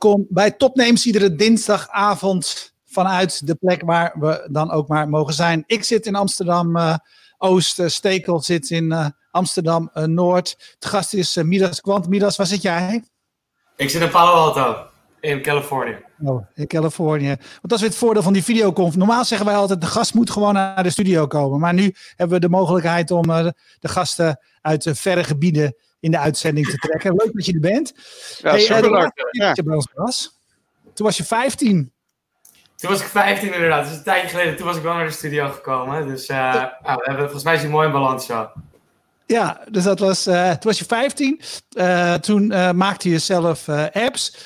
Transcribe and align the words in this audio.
Welkom 0.00 0.26
bij 0.28 0.50
Topnames 0.50 1.06
iedere 1.06 1.34
dinsdagavond 1.34 2.74
vanuit 2.84 3.46
de 3.46 3.54
plek 3.54 3.82
waar 3.82 4.14
we 4.18 4.48
dan 4.50 4.70
ook 4.70 4.88
maar 4.88 5.08
mogen 5.08 5.34
zijn. 5.34 5.64
Ik 5.66 5.84
zit 5.84 6.06
in 6.06 6.14
Amsterdam 6.14 6.76
uh, 6.76 6.96
Oost, 7.38 7.82
Stekel 7.86 8.40
zit 8.40 8.70
in 8.70 8.84
uh, 8.84 9.06
Amsterdam 9.30 9.90
Noord. 9.92 10.76
De 10.78 10.88
gast 10.88 11.14
is 11.14 11.36
Midas 11.36 11.80
Kwant. 11.80 12.08
Midas, 12.08 12.36
waar 12.36 12.46
zit 12.46 12.62
jij? 12.62 13.04
Ik 13.76 13.90
zit 13.90 14.02
in 14.02 14.10
Palo 14.10 14.32
Alto, 14.32 14.86
in 15.20 15.42
Californië. 15.42 15.98
Oh, 16.24 16.46
in 16.54 16.66
Californië. 16.66 17.36
Want 17.36 17.60
dat 17.60 17.72
is 17.72 17.80
weer 17.80 17.90
het 17.90 17.98
voordeel 17.98 18.22
van 18.22 18.32
die 18.32 18.44
videoconf. 18.44 18.96
Normaal 18.96 19.24
zeggen 19.24 19.46
wij 19.46 19.56
altijd, 19.56 19.80
de 19.80 19.86
gast 19.86 20.14
moet 20.14 20.30
gewoon 20.30 20.54
naar 20.54 20.82
de 20.82 20.90
studio 20.90 21.26
komen. 21.26 21.60
Maar 21.60 21.74
nu 21.74 21.94
hebben 22.16 22.40
we 22.40 22.46
de 22.46 22.52
mogelijkheid 22.52 23.10
om 23.10 23.22
de 23.22 23.54
gasten 23.80 24.40
uit 24.60 24.90
verre 24.92 25.24
gebieden 25.24 25.74
in 26.00 26.10
de 26.10 26.18
uitzending 26.18 26.68
te 26.68 26.76
trekken. 26.76 27.14
Leuk 27.14 27.32
dat 27.32 27.46
je 27.46 27.52
er 27.52 27.60
bent. 27.60 27.92
Ja, 28.38 28.50
hey, 28.50 28.60
superleuk. 28.60 29.26
Ja. 29.30 29.52
Je 29.54 29.62
bij 29.62 29.74
ons 29.74 29.88
was. 29.94 30.38
Toen 30.94 31.06
was 31.06 31.16
je 31.16 31.24
15. 31.24 31.92
Toen 32.76 32.90
was 32.90 33.00
ik 33.00 33.06
15 33.06 33.54
inderdaad. 33.54 33.84
Dus 33.88 33.96
een 33.96 34.02
tijdje 34.02 34.28
geleden. 34.28 34.56
Toen 34.56 34.66
was 34.66 34.76
ik 34.76 34.82
wel 34.82 34.94
naar 34.94 35.06
de 35.06 35.12
studio 35.12 35.48
gekomen. 35.48 36.06
Dus 36.06 36.28
uh, 36.28 36.36
nou, 36.36 36.70
we 36.82 37.02
hebben, 37.04 37.16
volgens 37.16 37.44
mij 37.44 37.54
is 37.54 37.62
in 37.62 37.70
balans 37.70 38.26
zo. 38.26 38.50
Ja, 39.30 39.60
dus 39.70 39.84
dat 39.84 39.98
was, 39.98 40.26
uh, 40.26 40.50
toen 40.50 40.58
was 40.60 40.78
je 40.78 40.84
15. 40.84 41.40
Uh, 41.76 42.14
toen 42.14 42.52
uh, 42.52 42.70
maakte 42.70 43.10
je 43.10 43.18
zelf 43.18 43.68
apps. 43.92 44.36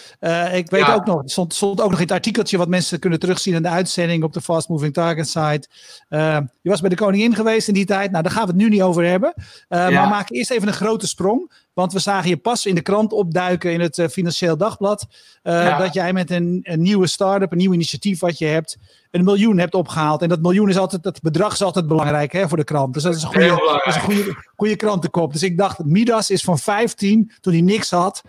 ik 0.52 0.70
weet 0.70 0.86
ja. 0.86 0.94
ook 0.94 1.06
nog, 1.06 1.22
er 1.22 1.30
stond, 1.30 1.54
stond, 1.54 1.80
ook 1.80 1.90
nog 1.90 1.98
in 1.98 2.04
het 2.04 2.14
artikeltje 2.14 2.58
wat 2.58 2.68
mensen 2.68 2.98
kunnen 2.98 3.18
terugzien 3.18 3.54
in 3.54 3.62
de 3.62 3.68
uitzending 3.68 4.22
op 4.22 4.32
de 4.32 4.40
Fast 4.40 4.68
Moving 4.68 4.92
Target 4.92 5.28
site. 5.28 5.68
je 6.08 6.70
was 6.70 6.80
bij 6.80 6.90
de 6.90 6.96
koningin 6.96 7.34
geweest 7.34 7.68
in 7.68 7.74
die 7.74 7.84
tijd. 7.84 8.10
Nou, 8.10 8.22
daar 8.22 8.32
gaan 8.32 8.46
we 8.46 8.48
het 8.48 8.60
nu 8.60 8.68
niet 8.68 8.82
over 8.82 9.04
hebben. 9.04 9.34
Ja. 9.68 9.90
Maar 9.90 10.08
maken 10.08 10.36
eerst 10.36 10.50
even 10.50 10.68
een 10.68 10.74
grote 10.74 11.06
sprong. 11.06 11.52
Want 11.72 11.92
we 11.92 11.98
zagen 11.98 12.28
je 12.28 12.36
pas 12.36 12.66
in 12.66 12.74
de 12.74 12.82
krant 12.82 13.12
opduiken 13.12 13.72
in 13.72 13.80
het 13.80 14.06
Financieel 14.10 14.56
Dagblad. 14.56 15.06
Ja. 15.42 15.78
Dat 15.78 15.94
jij 15.94 16.12
met 16.12 16.30
een, 16.30 16.60
een 16.62 16.82
nieuwe 16.82 17.06
start-up, 17.06 17.52
een 17.52 17.58
nieuw 17.58 17.72
initiatief 17.72 18.20
wat 18.20 18.38
je 18.38 18.46
hebt, 18.46 18.76
een 19.14 19.24
miljoen 19.24 19.58
hebt 19.58 19.74
opgehaald. 19.74 20.22
En 20.22 20.28
dat 20.28 20.40
miljoen 20.40 20.68
is 20.68 20.76
altijd, 20.76 21.02
dat 21.02 21.20
bedrag 21.20 21.52
is 21.52 21.62
altijd 21.62 21.86
belangrijk 21.86 22.32
hè, 22.32 22.48
voor 22.48 22.56
de 22.56 22.64
krant. 22.64 22.94
Dus 22.94 23.02
dat 23.02 23.14
is 23.14 23.22
een 23.22 23.28
goede, 23.28 23.48
dat 23.48 23.86
is 23.86 23.94
een 23.94 24.00
goede, 24.00 24.36
goede 24.56 24.76
krantenkop. 24.76 25.32
Dus 25.32 25.42
ik 25.42 25.58
dacht, 25.58 25.84
Midas 25.84 26.30
is 26.30 26.42
van 26.42 26.58
15, 26.58 27.32
toen 27.40 27.52
hij 27.52 27.62
niks 27.62 27.90
had, 27.90 28.22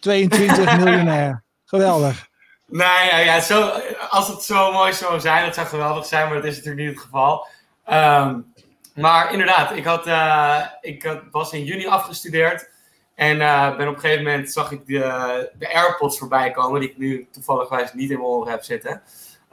22 0.00 0.76
miljonair. 0.84 1.44
Geweldig. 1.64 2.28
Nee, 2.66 3.08
ja, 3.10 3.18
ja, 3.18 3.40
zo, 3.40 3.70
als 4.08 4.28
het 4.28 4.42
zo 4.42 4.72
mooi 4.72 4.92
zou 4.92 5.20
zijn, 5.20 5.44
dat 5.44 5.54
zou 5.54 5.66
geweldig 5.66 6.06
zijn, 6.06 6.26
maar 6.26 6.34
dat 6.34 6.44
is 6.44 6.56
natuurlijk 6.56 6.86
niet 6.86 6.94
het 6.94 7.04
geval. 7.04 7.46
Um, 7.90 8.52
maar 8.94 9.32
inderdaad, 9.32 9.76
ik, 9.76 9.84
had, 9.84 10.06
uh, 10.06 10.60
ik 10.80 11.02
had, 11.02 11.20
was 11.30 11.52
in 11.52 11.64
juni 11.64 11.86
afgestudeerd. 11.86 12.70
En 13.14 13.36
uh, 13.36 13.76
ben 13.76 13.88
op 13.88 13.94
een 13.94 14.00
gegeven 14.00 14.24
moment 14.24 14.52
zag 14.52 14.72
ik 14.72 14.86
de, 14.86 15.50
de 15.58 15.74
AirPods 15.74 16.18
voorbij 16.18 16.50
komen, 16.50 16.80
die 16.80 16.90
ik 16.90 16.98
nu 16.98 17.28
toevallig 17.30 17.94
niet 17.94 18.10
in 18.10 18.16
mijn 18.16 18.28
oren 18.28 18.50
heb 18.50 18.62
zitten. 18.62 19.02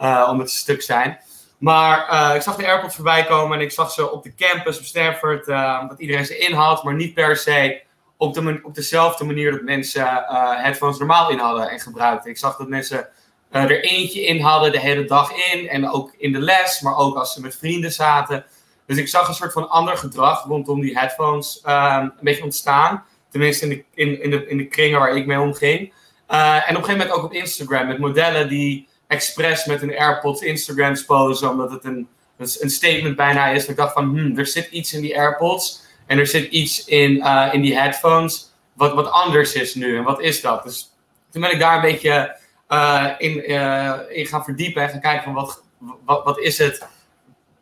Uh, 0.02 0.28
omdat 0.31 0.52
ze 0.52 0.58
stuk 0.58 0.81
zijn. 0.81 1.19
Maar 1.58 2.09
uh, 2.11 2.36
ik 2.36 2.42
zag 2.42 2.55
de 2.55 2.67
AirPods 2.67 2.95
voorbij 2.95 3.25
komen 3.25 3.58
en 3.58 3.64
ik 3.64 3.72
zag 3.72 3.92
ze 3.92 4.11
op 4.11 4.23
de 4.23 4.36
campus 4.36 4.78
op 4.78 4.83
Stanford. 4.83 5.47
Uh, 5.47 5.88
dat 5.88 6.00
iedereen 6.00 6.25
ze 6.25 6.38
in 6.38 6.53
had, 6.53 6.83
maar 6.83 6.94
niet 6.94 7.14
per 7.14 7.38
se 7.38 7.81
op, 8.17 8.33
de, 8.33 8.59
op 8.64 8.75
dezelfde 8.75 9.23
manier 9.23 9.52
dat 9.52 9.61
mensen 9.61 10.23
headphones 10.61 10.98
normaal 10.98 11.30
in 11.30 11.39
hadden 11.39 11.70
en 11.70 11.80
gebruikten. 11.80 12.30
Ik 12.30 12.38
zag 12.38 12.58
dat 12.58 12.67
mensen 12.67 13.08
er 13.49 13.83
eentje 13.83 14.26
in 14.26 14.42
hadden 14.42 14.71
de 14.71 14.80
hele 14.80 15.05
dag 15.05 15.32
in. 15.32 15.70
En 15.70 15.89
ook 15.89 16.14
in 16.17 16.32
de 16.32 16.39
les, 16.39 16.82
maar 16.82 16.98
ook 16.98 17.15
als 17.15 17.33
ze 17.33 17.42
met 17.42 17.58
vrienden 17.58 17.92
zaten. 17.92 18.45
Dus 18.86 18.98
ik 18.98 19.08
zag 19.08 19.27
een 19.27 19.33
soort 19.33 19.54
van 19.54 19.70
ander 19.70 19.98
gedrag 19.98 20.43
rondom 20.43 20.82
die 20.82 20.98
headphones 20.98 21.59
een 21.64 22.14
beetje 22.21 22.43
ontstaan. 22.43 23.04
Tenminste 23.30 23.65
in 23.65 23.70
de, 23.70 23.83
in, 23.93 24.23
in, 24.23 24.30
de, 24.30 24.48
in 24.48 24.58
de 24.58 24.67
kringen 24.67 24.99
waar 24.99 25.15
ik 25.15 25.26
mee 25.26 25.39
omging. 25.39 25.93
en 26.27 26.59
op 26.59 26.67
een 26.67 26.76
gegeven 26.76 26.98
moment 26.98 27.11
ook 27.11 27.23
op 27.23 27.33
Instagram 27.33 27.88
met 27.88 27.99
modellen 27.99 28.49
die 28.49 28.89
expres 29.09 29.65
met 29.65 29.81
een 29.81 29.97
AirPods 29.97 30.42
Instagrams 30.42 31.05
posen, 31.05 31.49
omdat 31.49 31.71
het 31.71 31.83
een, 31.83 32.08
een 32.37 32.70
statement 32.70 33.15
bijna 33.15 33.47
is. 33.47 33.65
Ik 33.65 33.75
dacht 33.75 33.93
van, 33.93 34.03
hmm, 34.03 34.37
er 34.37 34.47
zit 34.47 34.67
iets 34.71 34.93
in 34.93 35.02
die 35.02 35.17
AirPods 35.20 35.81
en 36.05 36.20
er 36.20 36.27
zit 36.27 36.52
iets 36.52 36.86
in, 36.86 37.11
uh, 37.11 37.49
in 37.52 37.61
die 37.61 37.80
headphones 37.80 38.53
wat, 38.73 38.93
wat 38.93 39.11
anders 39.11 39.53
is 39.53 39.75
nu. 39.75 39.97
En 39.97 40.03
wat 40.03 40.21
is 40.21 40.42
dat? 40.42 40.64
Dus 40.64 40.92
toen 41.31 41.42
ben 41.42 41.52
ik 41.52 41.59
daar 41.59 41.75
een 41.75 41.81
beetje 41.81 42.37
uh, 42.70 43.08
in, 43.17 43.52
uh, 43.52 43.93
in 44.09 44.25
gaan 44.25 44.43
verdiepen 44.43 44.81
en 44.81 44.89
gaan 44.89 45.02
kijken 45.02 45.23
van 45.23 45.33
wat, 45.33 45.64
wat, 46.05 46.23
wat 46.23 46.39
is 46.39 46.58
het 46.58 46.86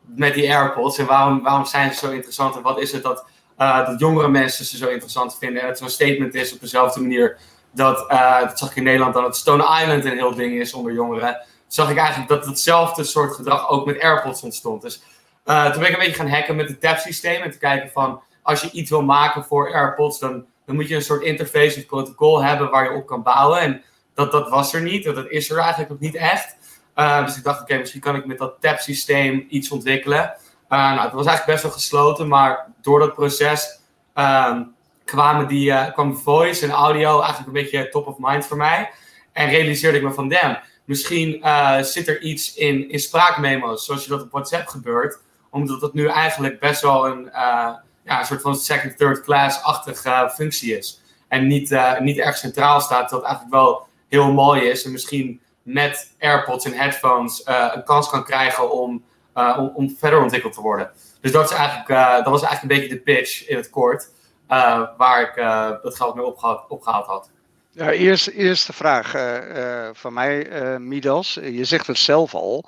met 0.05 0.33
die 0.33 0.53
AirPods 0.53 0.97
en 0.97 1.05
waarom, 1.05 1.43
waarom 1.43 1.65
zijn 1.65 1.93
ze 1.93 2.05
zo 2.05 2.11
interessant 2.11 2.55
en 2.55 2.61
wat 2.61 2.79
is 2.79 2.91
het 2.91 3.03
dat, 3.03 3.25
dat 3.57 3.99
jongere 3.99 4.29
mensen 4.29 4.65
ze 4.65 4.77
zo 4.77 4.87
interessant 4.87 5.37
vinden 5.37 5.61
en 5.61 5.67
het 5.67 5.77
zo'n 5.77 5.89
statement 5.89 6.35
is 6.35 6.53
op 6.53 6.59
dezelfde 6.59 6.99
manier 6.99 7.37
dat, 7.77 8.11
uh, 8.11 8.39
dat 8.39 8.59
zag 8.59 8.69
ik 8.69 8.75
in 8.75 8.83
Nederland, 8.83 9.13
dat 9.13 9.23
het 9.23 9.35
Stone 9.35 9.81
Island 9.81 10.05
een 10.05 10.17
heel 10.17 10.35
ding 10.35 10.59
is 10.59 10.73
onder 10.73 10.93
jongeren. 10.93 11.41
Zag 11.67 11.89
ik 11.89 11.97
eigenlijk 11.97 12.29
dat 12.29 12.45
hetzelfde 12.45 13.03
soort 13.03 13.35
gedrag 13.35 13.69
ook 13.69 13.85
met 13.85 14.01
AirPods 14.01 14.43
ontstond. 14.43 14.81
Dus 14.81 15.01
uh, 15.45 15.71
toen 15.71 15.79
ben 15.79 15.89
ik 15.89 15.93
een 15.93 15.99
beetje 15.99 16.15
gaan 16.15 16.29
hacken 16.29 16.55
met 16.55 16.67
het 16.67 16.81
tab-systeem. 16.81 17.41
En 17.41 17.51
te 17.51 17.57
kijken 17.57 17.89
van, 17.89 18.21
als 18.41 18.61
je 18.61 18.71
iets 18.71 18.89
wil 18.89 19.01
maken 19.01 19.43
voor 19.43 19.73
AirPods, 19.73 20.19
dan, 20.19 20.45
dan 20.65 20.75
moet 20.75 20.87
je 20.87 20.95
een 20.95 21.01
soort 21.01 21.23
interface 21.23 21.79
of 21.79 21.85
protocol 21.85 22.43
hebben 22.43 22.69
waar 22.69 22.83
je 22.83 22.97
op 22.97 23.05
kan 23.05 23.23
bouwen. 23.23 23.59
En 23.59 23.81
dat, 24.13 24.31
dat 24.31 24.49
was 24.49 24.73
er 24.73 24.81
niet, 24.81 25.03
dat 25.03 25.29
is 25.29 25.49
er 25.49 25.57
eigenlijk 25.57 25.91
ook 25.91 25.99
niet 25.99 26.15
echt. 26.15 26.55
Uh, 26.95 27.25
dus 27.25 27.37
ik 27.37 27.43
dacht, 27.43 27.61
oké, 27.61 27.77
misschien 27.77 28.01
kan 28.01 28.15
ik 28.15 28.25
met 28.25 28.37
dat 28.37 28.55
tab-systeem 28.59 29.45
iets 29.49 29.71
ontwikkelen. 29.71 30.35
nou, 30.69 30.99
het 30.99 31.13
was 31.13 31.25
eigenlijk 31.25 31.45
best 31.45 31.63
wel 31.63 31.71
gesloten, 31.71 32.27
maar 32.27 32.67
door 32.81 32.99
dat 32.99 33.13
proces... 33.13 33.79
Ehm, 34.13 34.61
kwamen 35.07 35.47
die, 35.47 35.69
uh, 35.69 35.91
kwam 35.91 36.17
voice 36.17 36.65
en 36.65 36.71
audio 36.71 37.21
eigenlijk 37.21 37.47
een 37.47 37.63
beetje 37.63 37.89
top 37.89 38.07
of 38.07 38.15
mind 38.17 38.45
voor 38.45 38.57
mij. 38.57 38.89
En 39.31 39.49
realiseerde 39.49 39.97
ik 39.97 40.03
me 40.03 40.13
van, 40.13 40.29
damn, 40.29 40.59
misschien 40.85 41.37
uh, 41.37 41.81
zit 41.81 42.07
er 42.07 42.21
iets 42.21 42.53
in, 42.53 42.89
in 42.89 42.99
spraakmemo's, 42.99 43.85
zoals 43.85 44.03
je 44.03 44.09
dat 44.09 44.21
op 44.21 44.31
WhatsApp 44.31 44.67
gebeurt. 44.67 45.19
Omdat 45.49 45.81
dat 45.81 45.93
nu 45.93 46.07
eigenlijk 46.07 46.59
best 46.59 46.81
wel 46.81 47.07
een, 47.07 47.23
uh, 47.25 47.73
ja, 48.03 48.19
een 48.19 48.25
soort 48.25 48.41
van 48.41 48.55
second, 48.55 48.97
third 48.97 49.21
class-achtige 49.21 50.31
functie 50.35 50.77
is. 50.77 51.01
En 51.27 51.47
niet, 51.47 51.79
niet 51.99 52.17
erg 52.17 52.37
centraal 52.37 52.81
staat, 52.81 53.09
dat 53.09 53.23
eigenlijk 53.23 53.53
wel 53.53 53.87
heel 54.07 54.31
mooi 54.31 54.61
is. 54.61 54.85
En 54.85 54.91
misschien 54.91 55.41
met 55.61 56.15
AirPods 56.19 56.65
en 56.65 56.73
headphones 56.73 57.41
een 57.45 57.83
kans 57.83 58.09
kan 58.09 58.23
krijgen 58.23 58.71
om, 58.71 59.03
om, 59.33 59.71
om, 59.73 59.95
verder 59.99 60.21
ontwikkeld 60.21 60.53
te 60.53 60.61
worden. 60.61 60.91
Dus 61.21 61.31
dat, 61.31 61.51
is 61.51 61.57
eigenlijk, 61.57 61.87
dat 62.23 62.31
was 62.31 62.43
eigenlijk 62.43 62.61
een 62.61 62.79
beetje 62.79 62.95
de 62.95 63.01
pitch 63.01 63.47
in 63.47 63.55
het 63.55 63.69
kort. 63.69 64.09
Uh, 64.49 64.87
waar 64.97 65.21
ik 65.21 65.37
uh, 65.37 65.71
dat 65.81 65.95
geld 65.95 66.15
mee 66.15 66.25
opgehaald, 66.25 66.65
opgehaald 66.67 67.05
had. 67.05 67.29
Ja, 67.69 67.91
eerst, 67.91 68.27
eerste 68.27 68.73
vraag 68.73 69.15
uh, 69.15 69.89
van 69.93 70.13
mij, 70.13 70.47
Midas. 70.79 71.33
Je 71.33 71.65
zegt 71.65 71.87
het 71.87 71.97
zelf 71.97 72.35
al. 72.35 72.65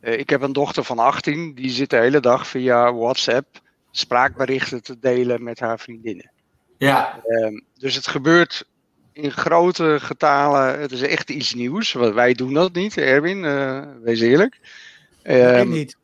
ik 0.00 0.30
heb 0.30 0.42
een 0.42 0.52
dochter 0.52 0.84
van 0.84 0.98
18, 0.98 1.54
die 1.54 1.70
zit 1.70 1.90
de 1.90 1.96
hele 1.96 2.20
dag 2.20 2.46
via 2.46 2.94
WhatsApp 2.94 3.46
spraakberichten 3.90 4.82
te 4.82 4.98
delen 4.98 5.42
met 5.42 5.60
haar 5.60 5.78
vriendinnen. 5.78 6.30
Ja. 6.78 7.20
Ehm, 7.26 7.60
dus 7.78 7.94
het 7.94 8.06
gebeurt 8.06 8.64
in 9.12 9.30
grote 9.30 9.98
getalen. 10.00 10.80
Het 10.80 10.92
is 10.92 11.02
echt 11.02 11.30
iets 11.30 11.54
nieuws. 11.54 11.92
Wij 11.92 12.32
doen 12.32 12.54
dat 12.54 12.72
niet, 12.72 12.96
Erwin, 12.96 13.42
wees 14.02 14.20
eerlijk. 14.20 14.60
Um, 15.24 15.60
ik 15.60 15.68
niet. 15.68 15.96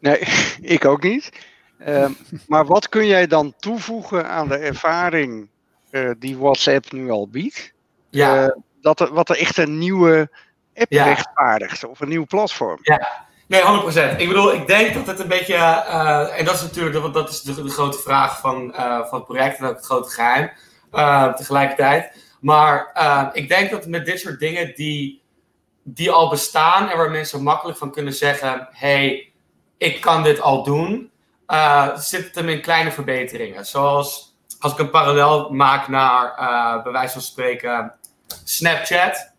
Nee, 0.00 0.18
ik 0.76 0.84
ook 0.84 1.02
niet. 1.02 1.30
Uh, 1.78 2.06
maar 2.46 2.66
wat 2.66 2.88
kun 2.88 3.06
jij 3.06 3.26
dan 3.26 3.54
toevoegen 3.58 4.28
aan 4.28 4.48
de 4.48 4.56
ervaring 4.56 5.48
uh, 5.90 6.10
die 6.18 6.38
WhatsApp 6.38 6.92
nu 6.92 7.10
al 7.10 7.28
biedt? 7.28 7.72
Ja. 8.10 8.44
Uh, 8.44 8.50
dat 8.80 9.00
er, 9.00 9.12
wat 9.12 9.28
er 9.28 9.38
echt 9.38 9.58
een 9.58 9.78
nieuwe 9.78 10.28
app 10.74 10.92
ja. 10.92 11.04
rechtvaardigt 11.04 11.84
of 11.84 12.00
een 12.00 12.08
nieuw 12.08 12.26
platform? 12.26 12.78
Ja, 12.82 13.26
nee, 13.46 13.62
100%. 13.62 14.16
Ik 14.16 14.28
bedoel, 14.28 14.52
ik 14.52 14.66
denk 14.66 14.94
dat 14.94 15.06
het 15.06 15.18
een 15.18 15.28
beetje, 15.28 15.54
uh, 15.54 16.38
en 16.38 16.44
dat 16.44 16.54
is 16.54 16.62
natuurlijk 16.62 17.14
dat 17.14 17.28
is 17.28 17.40
de, 17.40 17.62
de 17.62 17.68
grote 17.68 17.98
vraag 17.98 18.40
van, 18.40 18.72
van 19.08 19.18
het 19.18 19.24
project 19.24 19.58
en 19.58 19.66
ook 19.66 19.76
het 19.76 19.84
grote 19.84 20.10
geheim 20.10 20.50
tegelijkertijd. 21.36 22.22
Maar 22.40 22.90
ik 23.32 23.48
denk 23.48 23.70
dat 23.70 23.86
met 23.86 24.06
dit 24.06 24.20
soort 24.20 24.38
dingen 24.38 24.74
die, 24.74 25.22
die 25.82 26.10
al 26.10 26.28
bestaan 26.28 26.88
en 26.88 26.96
waar 26.96 27.10
mensen 27.10 27.42
makkelijk 27.42 27.78
van 27.78 27.90
kunnen 27.90 28.12
zeggen: 28.12 28.68
hey, 28.70 29.32
ik 29.78 30.00
kan 30.00 30.22
dit 30.22 30.40
al 30.40 30.64
doen 30.64 31.12
uh, 31.48 31.96
zit 31.96 32.34
hem 32.34 32.48
in 32.48 32.60
kleine 32.60 32.90
verbeteringen. 32.90 33.66
Zoals 33.66 34.36
als 34.58 34.72
ik 34.72 34.78
een 34.78 34.90
parallel 34.90 35.50
maak 35.50 35.88
naar, 35.88 36.38
uh, 36.38 36.82
bij 36.82 36.92
wijze 36.92 37.12
van 37.12 37.22
spreken, 37.22 37.94
Snapchat. 38.44 39.32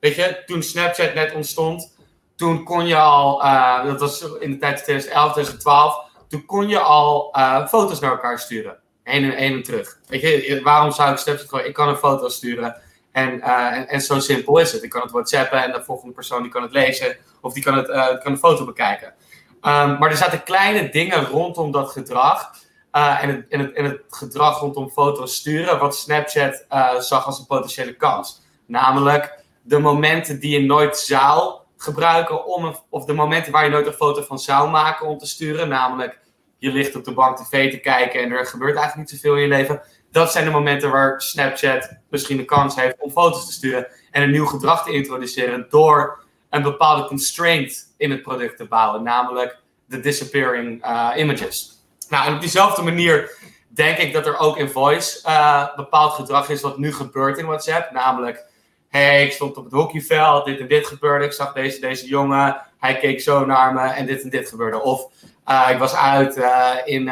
Weet 0.00 0.14
je, 0.14 0.42
toen 0.46 0.62
Snapchat 0.62 1.14
net 1.14 1.34
ontstond, 1.34 1.96
toen 2.36 2.64
kon 2.64 2.86
je 2.86 2.96
al, 2.96 3.44
uh, 3.44 3.84
dat 3.84 4.00
was 4.00 4.22
in 4.22 4.50
de 4.50 4.58
tijd 4.58 4.76
2011, 4.76 5.32
2012, 5.32 6.04
toen 6.28 6.44
kon 6.44 6.68
je 6.68 6.78
al 6.78 7.34
foto's 7.68 8.00
naar 8.00 8.10
elkaar 8.10 8.38
sturen. 8.38 8.78
Heen 9.02 9.24
en, 9.24 9.30
heen 9.30 9.52
en 9.52 9.62
terug. 9.62 9.98
Weet 10.06 10.20
je, 10.20 10.60
waarom 10.62 10.92
zou 10.92 11.12
ik 11.12 11.18
Snapchat 11.18 11.48
gewoon, 11.48 11.64
ik 11.64 11.74
kan 11.74 11.88
een 11.88 11.96
foto 11.96 12.28
sturen. 12.28 12.76
En, 13.12 13.40
en, 13.40 13.88
en, 13.88 14.00
zo 14.00 14.20
simpel 14.20 14.58
is 14.58 14.72
het. 14.72 14.82
Ik 14.82 14.90
kan 14.90 15.02
het 15.02 15.10
whatsappen 15.10 15.62
en 15.62 15.72
de 15.72 15.82
volgende 15.82 16.14
persoon 16.14 16.42
die 16.42 16.50
kan 16.50 16.62
het 16.62 16.72
lezen 16.72 17.16
of 17.40 17.52
die 17.52 17.62
kan, 17.62 17.74
het, 17.74 17.86
kan 18.22 18.32
de 18.32 18.38
foto 18.38 18.64
bekijken. 18.64 19.14
Um, 19.62 19.98
maar 19.98 20.10
er 20.10 20.16
zaten 20.16 20.42
kleine 20.42 20.90
dingen 20.90 21.24
rondom 21.24 21.72
dat 21.72 21.90
gedrag. 21.90 22.50
Uh, 22.92 23.22
en, 23.22 23.28
het, 23.28 23.72
en, 23.74 23.84
het, 23.84 24.02
gedrag 24.08 24.60
rondom 24.60 24.90
foto's 24.90 25.34
sturen, 25.34 25.78
wat 25.78 25.96
Snapchat 25.96 26.64
uh, 26.72 26.98
zag 26.98 27.26
als 27.26 27.38
een 27.38 27.46
potentiële 27.46 27.96
kans. 27.96 28.42
Namelijk, 28.66 29.44
de 29.62 29.78
momenten 29.78 30.40
die 30.40 30.60
je 30.60 30.66
nooit 30.66 30.98
zou 30.98 31.54
gebruiken 31.76 32.46
om 32.46 32.76
of 32.88 33.04
de 33.04 33.12
momenten 33.12 33.52
waar 33.52 33.64
je 33.64 33.70
nooit 33.70 33.86
een 33.86 33.92
foto 33.92 34.22
van 34.22 34.38
zou 34.38 34.70
maken 34.70 35.06
om 35.06 35.18
te 35.18 35.26
sturen, 35.26 35.68
namelijk 35.68 36.18
je 36.58 36.72
ligt 36.72 36.96
op 36.96 37.04
de 37.04 37.12
bank 37.12 37.36
tv 37.36 37.70
te 37.70 37.80
kijken 37.80 38.22
en 38.22 38.30
er 38.30 38.46
gebeurt 38.46 38.76
eigenlijk 38.76 39.10
niet 39.10 39.20
zoveel 39.20 39.36
in 39.36 39.42
je 39.42 39.48
leven. 39.48 39.82
Dat 40.10 40.32
zijn 40.32 40.44
de 40.44 40.50
momenten 40.50 40.90
waar 40.90 41.22
Snapchat 41.22 41.96
misschien 42.10 42.36
de 42.36 42.44
kans 42.44 42.74
heeft 42.74 42.96
om 42.98 43.10
foto's 43.10 43.46
te 43.46 43.52
sturen 43.52 43.86
en 44.10 44.22
een 44.22 44.30
nieuw 44.30 44.46
gedrag 44.46 44.84
te 44.84 44.92
introduceren 44.92 45.66
door 45.68 46.24
een 46.50 46.62
bepaalde 46.62 47.06
constraint 47.06 47.94
in 47.96 48.10
het 48.10 48.22
product 48.22 48.56
te 48.56 48.64
bouwen, 48.64 49.02
namelijk 49.02 49.58
de 49.86 50.00
disappearing 50.00 50.86
uh, 50.86 51.10
images. 51.16 51.78
Nou, 52.08 52.26
en 52.26 52.34
op 52.34 52.40
diezelfde 52.40 52.82
manier 52.82 53.38
denk 53.68 53.98
ik 53.98 54.12
dat 54.12 54.26
er 54.26 54.38
ook 54.38 54.56
in 54.56 54.68
voice 54.68 55.20
uh, 55.26 55.76
bepaald 55.76 56.12
gedrag 56.12 56.48
is 56.48 56.60
wat 56.60 56.78
nu 56.78 56.92
gebeurt 56.92 57.38
in 57.38 57.46
WhatsApp, 57.46 57.90
namelijk 57.90 58.44
hey, 58.88 59.24
ik 59.24 59.32
stond 59.32 59.56
op 59.56 59.64
het 59.64 59.72
hockeyveld, 59.72 60.44
dit 60.44 60.60
en 60.60 60.68
dit 60.68 60.86
gebeurde, 60.86 61.24
ik 61.24 61.32
zag 61.32 61.52
deze, 61.52 61.80
deze 61.80 62.06
jongen, 62.06 62.62
hij 62.78 62.96
keek 62.96 63.20
zo 63.20 63.44
naar 63.46 63.74
me 63.74 63.80
en 63.80 64.06
dit 64.06 64.22
en 64.22 64.30
dit 64.30 64.48
gebeurde. 64.48 64.82
Of 64.82 65.06
uh, 65.48 65.68
ik 65.70 65.78
was 65.78 65.94
uit 65.94 66.36
in, 66.84 67.08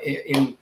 in, 0.00 0.56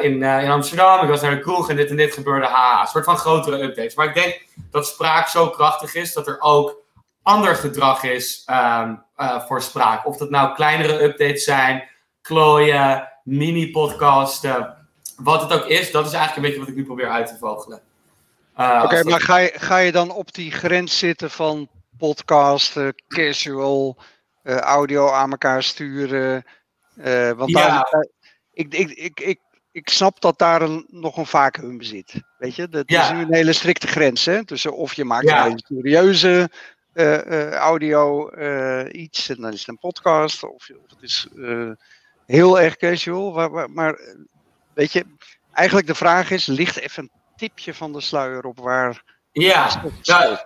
in, 0.00 0.22
in 0.22 0.50
Amsterdam, 0.50 1.02
ik 1.02 1.08
was 1.08 1.20
naar 1.20 1.34
de 1.34 1.40
kroeg 1.40 1.70
en 1.70 1.76
dit 1.76 1.90
en 1.90 1.96
dit 1.96 2.14
gebeurde. 2.14 2.46
Ha, 2.46 2.80
een 2.80 2.86
soort 2.86 3.04
van 3.04 3.16
grotere 3.16 3.62
updates. 3.62 3.94
Maar 3.94 4.06
ik 4.06 4.14
denk 4.14 4.44
dat 4.70 4.86
spraak 4.86 5.28
zo 5.28 5.50
krachtig 5.50 5.94
is 5.94 6.12
dat 6.12 6.26
er 6.26 6.40
ook 6.40 6.84
ander 7.26 7.54
gedrag 7.54 8.02
is 8.02 8.46
um, 8.50 9.02
voor 9.46 9.62
spraak. 9.62 10.06
Of 10.06 10.16
dat 10.16 10.30
nou 10.30 10.54
kleinere 10.54 11.02
updates 11.02 11.44
zijn, 11.44 11.88
klooien, 12.22 13.08
mini-podcasten, 13.24 14.88
wat 15.16 15.42
het 15.42 15.52
ook 15.52 15.66
is, 15.68 15.90
dat 15.90 16.06
is 16.06 16.12
eigenlijk 16.12 16.36
een 16.36 16.42
beetje 16.42 16.58
wat 16.58 16.68
ik 16.68 16.74
nu 16.74 16.84
probeer 16.84 17.10
uit 17.10 17.26
te 17.26 17.36
vogelen. 17.38 17.80
Uh, 18.58 18.82
Oké, 18.84 19.04
maar 19.04 19.20
ga 19.20 19.36
je, 19.36 19.52
ga 19.54 19.78
je 19.78 19.92
dan 19.92 20.10
op 20.10 20.34
die 20.34 20.50
grens 20.50 20.98
zitten 20.98 21.30
van 21.30 21.68
podcasten, 21.98 22.94
casual, 23.08 23.96
uh, 24.42 24.56
audio 24.56 25.10
aan 25.10 25.30
elkaar 25.30 25.62
sturen? 25.62 26.44
Want 27.36 27.50
ja. 27.50 27.68
daar, 27.68 28.06
ik, 28.52 28.74
ik, 28.74 28.90
ik, 28.90 29.20
ik, 29.20 29.40
ik 29.70 29.88
snap 29.88 30.20
dat 30.20 30.38
daar 30.38 30.62
een, 30.62 30.86
nog 30.88 31.16
een 31.16 31.26
vacuüm 31.26 31.82
zit. 31.82 32.20
Weet 32.38 32.54
je, 32.54 32.68
dat 32.68 32.90
ja. 32.90 33.02
is 33.02 33.12
nu 33.12 33.20
een 33.20 33.34
hele 33.34 33.52
strikte 33.52 33.86
grens 33.86 34.24
hè? 34.24 34.44
tussen 34.44 34.76
of 34.76 34.94
je 34.94 35.04
maakt 35.04 35.28
ja. 35.28 35.46
een 35.46 35.62
serieuze 35.66 36.50
audio 37.52 38.30
iets 38.88 39.28
en 39.28 39.40
dan 39.40 39.52
is 39.52 39.58
het 39.58 39.68
een 39.68 39.78
podcast, 39.78 40.42
of, 40.42 40.52
of 40.52 40.90
het 40.90 41.02
is 41.02 41.28
heel 42.26 42.60
erg 42.60 42.76
casual. 42.76 43.48
Maar, 43.48 43.70
maar, 43.70 44.00
weet 44.74 44.92
je, 44.92 45.04
eigenlijk 45.52 45.86
de 45.86 45.94
vraag 45.94 46.30
is: 46.30 46.46
ligt 46.46 46.78
even 46.78 47.02
een 47.02 47.10
tipje 47.36 47.74
van 47.74 47.92
de 47.92 48.00
sluier 48.00 48.44
op 48.44 48.58
waar. 48.58 49.14
Ja, 49.32 49.82
nou, 50.02 50.36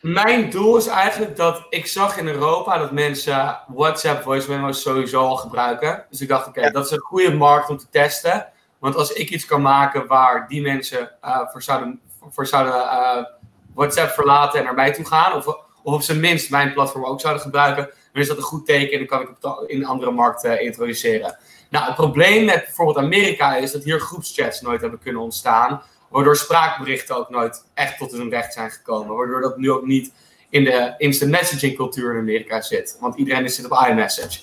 mijn 0.00 0.50
doel 0.50 0.76
is 0.76 0.86
eigenlijk 0.86 1.36
dat 1.36 1.66
ik 1.68 1.86
zag 1.86 2.16
in 2.16 2.26
Europa 2.26 2.78
dat 2.78 2.92
mensen 2.92 3.58
WhatsApp 3.68 4.22
voice 4.22 4.50
memos 4.50 4.82
sowieso 4.82 5.20
al 5.20 5.36
gebruiken. 5.36 6.06
Dus 6.10 6.20
ik 6.20 6.28
dacht, 6.28 6.40
oké, 6.40 6.58
okay, 6.58 6.64
ja. 6.64 6.70
dat 6.70 6.84
is 6.84 6.90
een 6.90 6.98
goede 6.98 7.34
markt 7.34 7.68
om 7.68 7.76
te 7.76 7.88
testen. 7.90 8.46
Want 8.78 8.96
als 8.96 9.12
ik 9.12 9.30
iets 9.30 9.46
kan 9.46 9.62
maken 9.62 10.06
waar 10.06 10.48
die 10.48 10.62
mensen 10.62 11.10
uh, 11.24 11.48
voor 11.50 11.62
zouden, 11.62 12.00
voor 12.30 12.46
zouden 12.46 12.74
uh, 12.74 13.24
WhatsApp 13.74 14.10
verlaten 14.10 14.58
en 14.58 14.64
naar 14.64 14.74
mij 14.74 14.92
toe 14.92 15.06
gaan, 15.06 15.34
of, 15.34 15.46
of 15.82 15.94
op 15.94 16.02
zijn 16.02 16.20
minst 16.20 16.50
mijn 16.50 16.72
platform 16.72 17.04
ook 17.04 17.20
zouden 17.20 17.42
gebruiken, 17.42 17.90
dan 18.12 18.22
is 18.22 18.28
dat 18.28 18.36
een 18.36 18.42
goed 18.42 18.66
teken 18.66 18.92
en 18.92 18.98
dan 18.98 19.06
kan 19.06 19.20
ik 19.20 19.28
het 19.40 19.70
in 19.70 19.86
andere 19.86 20.10
markten 20.10 20.52
uh, 20.52 20.60
introduceren. 20.60 21.36
Nou, 21.70 21.84
het 21.86 21.94
probleem 21.94 22.44
met 22.44 22.64
bijvoorbeeld 22.64 22.98
Amerika 22.98 23.56
is 23.56 23.72
dat 23.72 23.84
hier 23.84 24.00
groepschats 24.00 24.60
nooit 24.60 24.80
hebben 24.80 24.98
kunnen 24.98 25.22
ontstaan. 25.22 25.82
Waardoor 26.08 26.36
spraakberichten 26.36 27.16
ook 27.16 27.30
nooit 27.30 27.64
echt 27.74 27.98
tot 27.98 28.12
hun 28.12 28.30
recht 28.30 28.52
zijn 28.52 28.70
gekomen. 28.70 29.16
Waardoor 29.16 29.40
dat 29.40 29.56
nu 29.56 29.70
ook 29.70 29.86
niet 29.86 30.12
in 30.48 30.64
de 30.64 30.94
instant 30.98 31.30
messaging 31.30 31.76
cultuur 31.76 32.12
in 32.14 32.20
Amerika 32.20 32.60
zit. 32.60 32.96
Want 33.00 33.16
iedereen 33.16 33.48
zit 33.48 33.70
op 33.70 33.86
iMessage. 33.88 34.40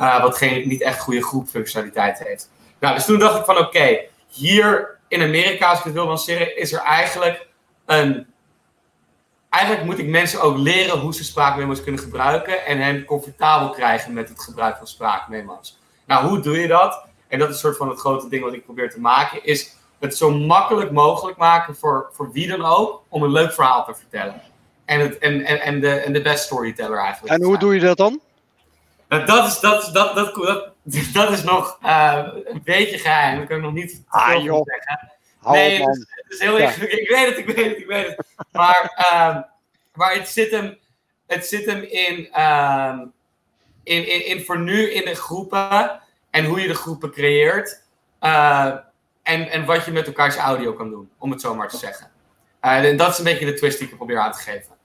Uh, 0.00 0.22
wat 0.22 0.36
geen, 0.36 0.68
niet 0.68 0.82
echt 0.82 1.00
goede 1.00 1.22
groepfunctionaliteit 1.22 2.18
heeft. 2.18 2.50
Nou, 2.80 2.94
dus 2.94 3.04
toen 3.04 3.18
dacht 3.18 3.38
ik 3.38 3.44
van 3.44 3.58
oké, 3.58 4.00
hier 4.28 4.98
in 5.08 5.22
Amerika, 5.22 5.68
als 5.68 5.78
ik 5.78 5.84
het 5.84 5.92
wil 5.92 6.06
lanceren, 6.06 6.56
is 6.56 6.72
er 6.72 6.80
eigenlijk 6.80 7.46
een... 7.86 8.26
Eigenlijk 9.50 9.84
moet 9.84 9.98
ik 9.98 10.06
mensen 10.06 10.42
ook 10.42 10.56
leren 10.56 10.98
hoe 10.98 11.14
ze 11.14 11.24
spraakmemo's 11.24 11.82
kunnen 11.82 12.00
gebruiken. 12.00 12.66
En 12.66 12.78
hen 12.78 13.04
comfortabel 13.04 13.70
krijgen 13.70 14.12
met 14.12 14.28
het 14.28 14.40
gebruik 14.40 14.76
van 14.76 14.86
spraakmemo's. 14.86 15.78
Nou, 16.06 16.26
hoe 16.28 16.40
doe 16.40 16.60
je 16.60 16.66
dat? 16.66 17.04
En 17.28 17.38
dat 17.38 17.48
is 17.48 17.54
een 17.54 17.60
soort 17.60 17.76
van 17.76 17.88
het 17.88 17.98
grote 17.98 18.28
ding 18.28 18.42
wat 18.42 18.52
ik 18.52 18.64
probeer 18.64 18.90
te 18.90 19.00
maken. 19.00 19.44
Is 19.44 19.76
het 19.98 20.16
zo 20.16 20.30
makkelijk 20.30 20.90
mogelijk 20.90 21.36
maken 21.36 21.76
voor, 21.76 22.10
voor 22.12 22.32
wie 22.32 22.48
dan 22.48 22.64
ook 22.64 23.02
om 23.08 23.22
een 23.22 23.32
leuk 23.32 23.52
verhaal 23.52 23.84
te 23.84 23.94
vertellen. 23.94 24.42
En, 24.84 25.00
het, 25.00 25.18
en, 25.18 25.44
en, 25.44 25.60
en, 25.60 25.80
de, 25.80 25.90
en 25.90 26.12
de 26.12 26.22
best 26.22 26.44
storyteller 26.44 26.98
eigenlijk. 26.98 27.34
En 27.34 27.42
hoe 27.42 27.58
doe 27.58 27.74
je 27.74 27.80
dat 27.80 27.96
dan? 27.96 28.20
Dat 29.08 29.46
is, 29.46 29.60
dat, 29.60 29.90
dat, 29.92 30.14
dat, 30.14 30.34
dat, 30.34 30.72
dat 31.12 31.30
is 31.30 31.42
nog 31.42 31.78
uh, 31.82 32.26
een 32.44 32.60
beetje 32.64 32.98
geheim. 32.98 33.38
Dat 33.38 33.46
kan 33.46 33.56
ik 33.56 33.62
nog 33.62 33.72
niet 33.72 34.02
ah, 34.08 34.42
joh. 34.42 34.62
zeggen. 34.64 35.12
Nee, 35.52 35.80
het 35.80 35.96
is, 35.96 36.06
het 36.10 36.32
is 36.32 36.40
heel 36.40 36.58
ja. 36.58 36.70
Ik 36.70 37.08
weet 37.08 37.26
het, 37.26 37.38
ik 37.38 37.46
weet 37.46 37.68
het, 37.68 37.78
ik 37.78 37.86
weet 37.86 38.06
het. 38.06 38.26
Maar, 38.52 39.06
uh, 39.12 39.42
maar 39.94 40.14
het, 40.14 40.28
zit 40.28 40.50
hem, 40.50 40.78
het 41.26 41.46
zit 41.46 41.66
hem 41.66 41.82
in, 41.82 42.28
uh, 42.36 42.98
in, 43.82 44.08
in, 44.08 44.26
in 44.26 44.44
voor 44.44 44.58
nu 44.58 44.90
in 44.90 45.04
de 45.04 45.14
groepen 45.14 46.00
en 46.30 46.44
hoe 46.44 46.60
je 46.60 46.68
de 46.68 46.74
groepen 46.74 47.10
creëert. 47.10 47.82
Uh, 48.20 48.74
en, 49.22 49.50
en 49.50 49.64
wat 49.64 49.84
je 49.84 49.90
met 49.90 50.06
elkaars 50.06 50.36
audio 50.36 50.72
kan 50.72 50.90
doen, 50.90 51.10
om 51.18 51.30
het 51.30 51.40
zo 51.40 51.54
maar 51.54 51.68
te 51.68 51.76
zeggen. 51.76 52.10
Uh, 52.64 52.84
en 52.84 52.96
dat 52.96 53.12
is 53.12 53.18
een 53.18 53.24
beetje 53.24 53.46
de 53.46 53.54
twist 53.54 53.78
die 53.78 53.88
ik 53.88 53.96
probeer 53.96 54.18
aan 54.18 54.32
te 54.32 54.38
geven. 54.38 54.76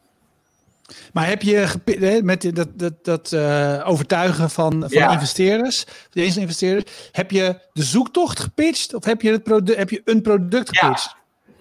Maar 1.14 1.28
heb 1.28 1.42
je 1.42 2.22
met 2.24 2.56
dat, 2.56 2.68
dat, 2.74 2.94
dat 3.04 3.32
uh, 3.32 3.82
overtuigen 3.86 4.50
van, 4.50 4.72
van 4.80 4.88
ja. 4.90 5.12
investeerders, 5.12 5.86
de 6.10 6.26
investeerders, 6.26 7.10
heb 7.12 7.32
je 7.32 7.60
de 7.74 7.84
zoektocht 7.84 8.40
gepitcht 8.40 8.94
of 8.94 9.06
heb 9.06 9.22
je, 9.22 9.32
het 9.32 9.44
product, 9.44 9.78
heb 9.78 9.90
je 9.90 10.02
een 10.06 10.22
product 10.22 10.78
gepitcht? 10.78 11.16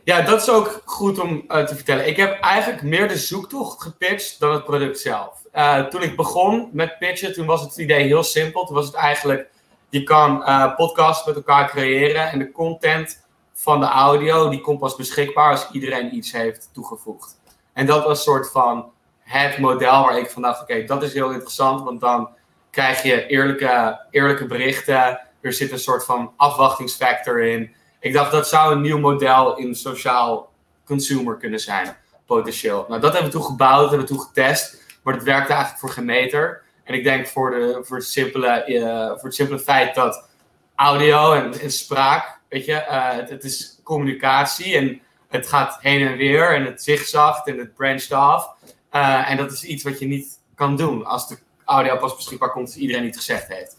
Ja. 0.04 0.16
ja, 0.16 0.24
dat 0.24 0.40
is 0.40 0.48
ook 0.48 0.82
goed 0.84 1.18
om 1.18 1.44
uh, 1.48 1.64
te 1.64 1.74
vertellen. 1.74 2.06
Ik 2.06 2.16
heb 2.16 2.40
eigenlijk 2.40 2.82
meer 2.82 3.08
de 3.08 3.18
zoektocht 3.18 3.82
gepitcht 3.82 4.40
dan 4.40 4.52
het 4.52 4.64
product 4.64 5.00
zelf. 5.00 5.42
Uh, 5.54 5.84
toen 5.84 6.02
ik 6.02 6.16
begon 6.16 6.68
met 6.72 6.98
pitchen, 6.98 7.32
toen 7.32 7.46
was 7.46 7.60
het 7.60 7.76
idee 7.76 8.06
heel 8.06 8.22
simpel. 8.22 8.64
Toen 8.64 8.74
was 8.74 8.86
het 8.86 8.94
eigenlijk 8.94 9.50
je 9.88 10.02
kan 10.02 10.44
podcasts 10.76 11.26
met 11.26 11.34
elkaar 11.34 11.68
creëren 11.68 12.30
en 12.30 12.38
de 12.38 12.52
content 12.52 13.24
van 13.52 13.80
de 13.80 13.86
audio 13.86 14.48
die 14.48 14.60
komt 14.60 14.78
pas 14.78 14.96
beschikbaar 14.96 15.50
als 15.50 15.68
iedereen 15.72 16.14
iets 16.14 16.32
heeft 16.32 16.68
toegevoegd. 16.72 17.40
En 17.72 17.86
dat 17.86 18.04
was 18.04 18.18
een 18.18 18.24
soort 18.24 18.50
van 18.50 18.92
het 19.32 19.58
model 19.58 20.04
waar 20.04 20.18
ik 20.18 20.30
van 20.30 20.42
dacht, 20.42 20.62
oké, 20.62 20.84
dat 20.84 21.02
is 21.02 21.12
heel 21.12 21.30
interessant, 21.30 21.82
want 21.82 22.00
dan 22.00 22.28
krijg 22.70 23.02
je 23.02 23.26
eerlijke, 23.26 24.00
eerlijke 24.10 24.46
berichten. 24.46 25.20
Er 25.40 25.52
zit 25.52 25.72
een 25.72 25.78
soort 25.78 26.04
van 26.04 26.32
afwachtingsfactor 26.36 27.40
in. 27.40 27.74
Ik 28.00 28.12
dacht, 28.12 28.32
dat 28.32 28.48
zou 28.48 28.72
een 28.72 28.80
nieuw 28.80 28.98
model 28.98 29.56
in 29.56 29.74
sociaal 29.74 30.52
consumer 30.84 31.36
kunnen 31.36 31.60
zijn, 31.60 31.96
potentieel. 32.26 32.84
Nou, 32.88 33.00
dat 33.00 33.12
hebben 33.12 33.30
we 33.30 33.36
toen 33.36 33.46
gebouwd, 33.46 33.88
hebben 33.88 34.08
we 34.08 34.14
toen 34.14 34.22
getest, 34.22 34.82
maar 35.02 35.14
het 35.14 35.22
werkte 35.22 35.52
eigenlijk 35.52 35.80
voor 35.80 35.90
geen 35.90 36.04
meter. 36.04 36.62
En 36.84 36.94
ik 36.94 37.04
denk 37.04 37.26
voor, 37.26 37.50
de, 37.50 37.80
voor, 37.82 37.96
het, 37.96 38.06
simpele, 38.06 38.64
uh, 38.66 39.06
voor 39.06 39.24
het 39.24 39.34
simpele 39.34 39.58
feit 39.58 39.94
dat 39.94 40.28
audio 40.74 41.32
en, 41.32 41.70
spraak, 41.70 42.38
weet 42.48 42.64
je, 42.64 42.84
het, 42.88 43.30
het, 43.30 43.44
is 43.44 43.80
communicatie 43.82 44.76
en 44.76 45.00
het 45.28 45.48
gaat 45.48 45.78
heen 45.80 46.06
en 46.06 46.16
weer 46.16 46.54
en 46.54 46.64
het 46.64 46.82
zigzagt 46.82 47.46
en 47.46 47.58
het 47.58 47.74
branched 47.74 48.12
off. 48.12 48.48
Uh, 48.92 49.30
en 49.30 49.36
dat 49.36 49.52
is 49.52 49.64
iets 49.64 49.82
wat 49.82 49.98
je 49.98 50.06
niet 50.06 50.38
kan 50.54 50.76
doen 50.76 51.04
als 51.04 51.28
de 51.28 51.38
audio 51.64 51.96
pas 51.96 52.16
beschikbaar 52.16 52.50
komt 52.50 52.66
als 52.66 52.76
iedereen 52.76 53.02
niet 53.02 53.16
gezegd 53.16 53.48
heeft. 53.48 53.76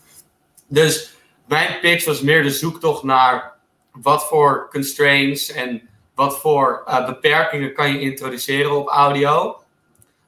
Dus 0.68 1.16
mijn 1.48 1.80
pitch 1.80 2.06
was 2.06 2.22
meer 2.22 2.44
de 2.44 2.52
zoektocht 2.52 3.04
naar 3.04 3.54
wat 3.92 4.28
voor 4.28 4.70
constraints 4.72 5.52
en 5.52 5.90
wat 6.16 6.40
voor 6.40 6.84
beperkingen 7.06 7.74
kan 7.74 7.92
je 7.92 8.00
introduceren 8.00 8.72
op 8.72 8.88
audio. 8.88 9.64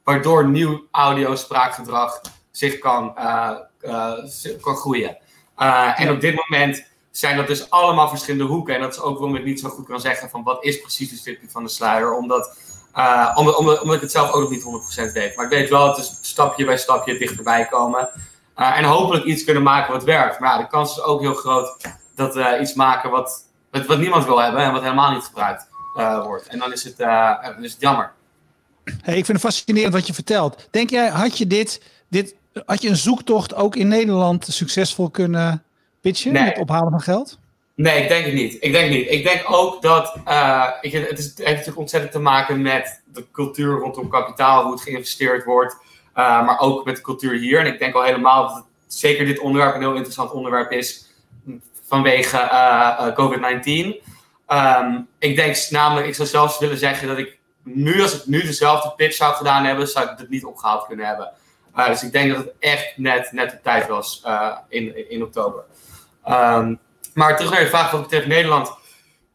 Waardoor 0.04 0.48
nieuw 0.48 0.86
audio-spraakgedrag 0.90 2.20
zich 2.50 2.78
kan, 2.78 3.14
uh, 3.18 3.52
uh, 3.82 4.12
kan 4.60 4.76
groeien. 4.76 5.18
Uh, 5.58 6.00
en 6.00 6.10
op 6.10 6.20
dit 6.20 6.34
moment 6.48 6.86
zijn 7.10 7.36
dat 7.36 7.46
dus 7.46 7.70
allemaal 7.70 8.08
verschillende 8.08 8.44
hoeken. 8.44 8.74
En 8.74 8.80
dat 8.80 8.92
is 8.92 9.00
ook 9.00 9.18
waarom 9.18 9.36
ik 9.36 9.44
niet 9.44 9.60
zo 9.60 9.68
goed 9.68 9.86
kan 9.86 10.00
zeggen 10.00 10.30
van 10.30 10.42
wat 10.42 10.64
is 10.64 10.80
precies 10.80 11.10
de 11.10 11.16
stipje 11.16 11.48
van 11.48 11.62
de 11.62 11.68
sluier. 11.68 12.14
Omdat, 12.14 12.56
omdat, 13.34 13.56
omdat, 13.56 13.80
omdat 13.80 13.94
ik 13.94 14.00
het 14.00 14.10
zelf 14.10 14.32
ook 14.32 14.40
nog 14.40 14.50
niet 14.50 15.08
100% 15.08 15.12
weet. 15.12 15.36
Maar 15.36 15.44
ik 15.44 15.50
weet 15.50 15.68
wel, 15.68 15.88
het 15.88 15.98
is 15.98 16.18
stapje 16.20 16.64
bij 16.64 16.78
stapje 16.78 17.18
dichterbij 17.18 17.66
komen. 17.66 18.08
en 18.54 18.84
hopelijk 18.84 19.24
iets 19.24 19.44
kunnen 19.44 19.62
maken 19.62 19.92
wat 19.92 20.04
werkt. 20.04 20.38
Maar 20.38 20.50
ja, 20.50 20.58
de 20.58 20.68
kans 20.68 20.90
is 20.90 21.02
ook 21.02 21.20
heel 21.20 21.34
groot 21.34 21.76
dat 22.14 22.34
we 22.34 22.58
iets 22.60 22.74
maken 22.74 23.10
wat, 23.10 23.44
wat, 23.70 23.86
wat, 23.86 23.98
niemand 23.98 24.24
wil 24.24 24.40
hebben 24.40 24.62
en 24.62 24.72
wat 24.72 24.82
helemaal 24.82 25.12
niet 25.12 25.24
gebruikt 25.24 25.68
wordt. 26.24 26.46
En 26.46 26.58
dan 26.58 26.72
is 26.72 26.84
het, 26.84 26.96
dan 26.96 27.64
is 27.64 27.72
het 27.72 27.80
jammer. 27.80 28.12
Hey, 28.84 29.16
ik 29.16 29.24
vind 29.24 29.42
het 29.42 29.52
fascinerend 29.52 29.92
wat 29.92 30.06
je 30.06 30.14
vertelt. 30.14 30.68
Denk 30.70 30.90
jij, 30.90 31.08
had 31.08 31.38
je 31.38 31.46
dit, 31.46 31.82
dit 32.08 32.34
had 32.66 32.82
je 32.82 32.88
een 32.88 32.96
zoektocht 32.96 33.54
ook 33.54 33.76
in 33.76 33.88
Nederland 33.88 34.46
succesvol 34.50 35.10
kunnen 35.10 35.62
pitchen 36.00 36.32
nee. 36.32 36.44
met 36.44 36.58
ophalen 36.58 36.90
van 36.90 37.00
geld? 37.00 37.38
Nee, 37.76 38.02
ik 38.02 38.08
denk 38.08 38.24
het 38.24 38.34
niet. 38.34 38.56
Ik 38.60 38.72
denk 38.72 38.90
niet. 38.90 39.10
Ik 39.10 39.24
denk 39.24 39.42
ook 39.46 39.82
dat 39.82 40.16
uh, 40.28 40.70
het, 40.80 41.18
is, 41.18 41.32
heeft 41.36 41.38
natuurlijk 41.38 41.78
ontzettend 41.78 42.12
te 42.12 42.18
maken 42.18 42.62
met 42.62 43.02
de 43.12 43.24
cultuur 43.32 43.78
rondom 43.78 44.08
kapitaal, 44.08 44.62
hoe 44.62 44.72
het 44.72 44.80
geïnvesteerd 44.80 45.44
wordt, 45.44 45.76
uh, 46.14 46.46
maar 46.46 46.60
ook 46.60 46.84
met 46.84 46.96
de 46.96 47.02
cultuur 47.02 47.38
hier. 47.38 47.60
En 47.60 47.66
ik 47.66 47.78
denk 47.78 47.94
al 47.94 48.02
helemaal 48.02 48.42
dat 48.42 48.64
zeker 48.86 49.26
dit 49.26 49.38
onderwerp 49.38 49.74
een 49.74 49.80
heel 49.80 49.94
interessant 49.94 50.30
onderwerp 50.30 50.70
is 50.70 51.10
vanwege 51.82 52.36
uh, 52.36 53.14
COVID-19. 53.14 54.04
Um, 54.48 55.08
ik 55.18 55.36
denk 55.36 55.56
namelijk, 55.70 56.06
ik 56.06 56.14
zou 56.14 56.28
zelfs 56.28 56.58
willen 56.58 56.78
zeggen 56.78 57.08
dat 57.08 57.18
ik 57.18 57.38
nu, 57.62 58.02
als 58.02 58.16
ik 58.16 58.26
nu 58.26 58.42
dezelfde 58.42 58.92
pitch 58.96 59.16
zou 59.16 59.34
gedaan 59.34 59.64
hebben, 59.64 59.88
zou 59.88 60.10
ik 60.10 60.18
het 60.18 60.30
niet 60.30 60.44
opgehaald 60.44 60.86
kunnen 60.86 61.06
hebben. 61.06 61.32
dus 61.86 62.02
ik 62.02 62.12
denk 62.12 62.34
dat 62.34 62.44
het 62.44 62.54
echt 62.58 62.92
net, 62.96 63.32
net 63.32 63.52
op 63.52 63.62
tijd 63.62 63.88
was 63.88 64.22
in, 64.68 65.10
in 65.10 65.22
oktober. 65.22 65.64
Um, 66.28 66.78
maar 67.16 67.36
terug 67.36 67.52
naar 67.52 67.60
je 67.60 67.66
vraag 67.66 67.90
wat 67.90 68.02
betreft 68.02 68.26
Nederland. 68.26 68.72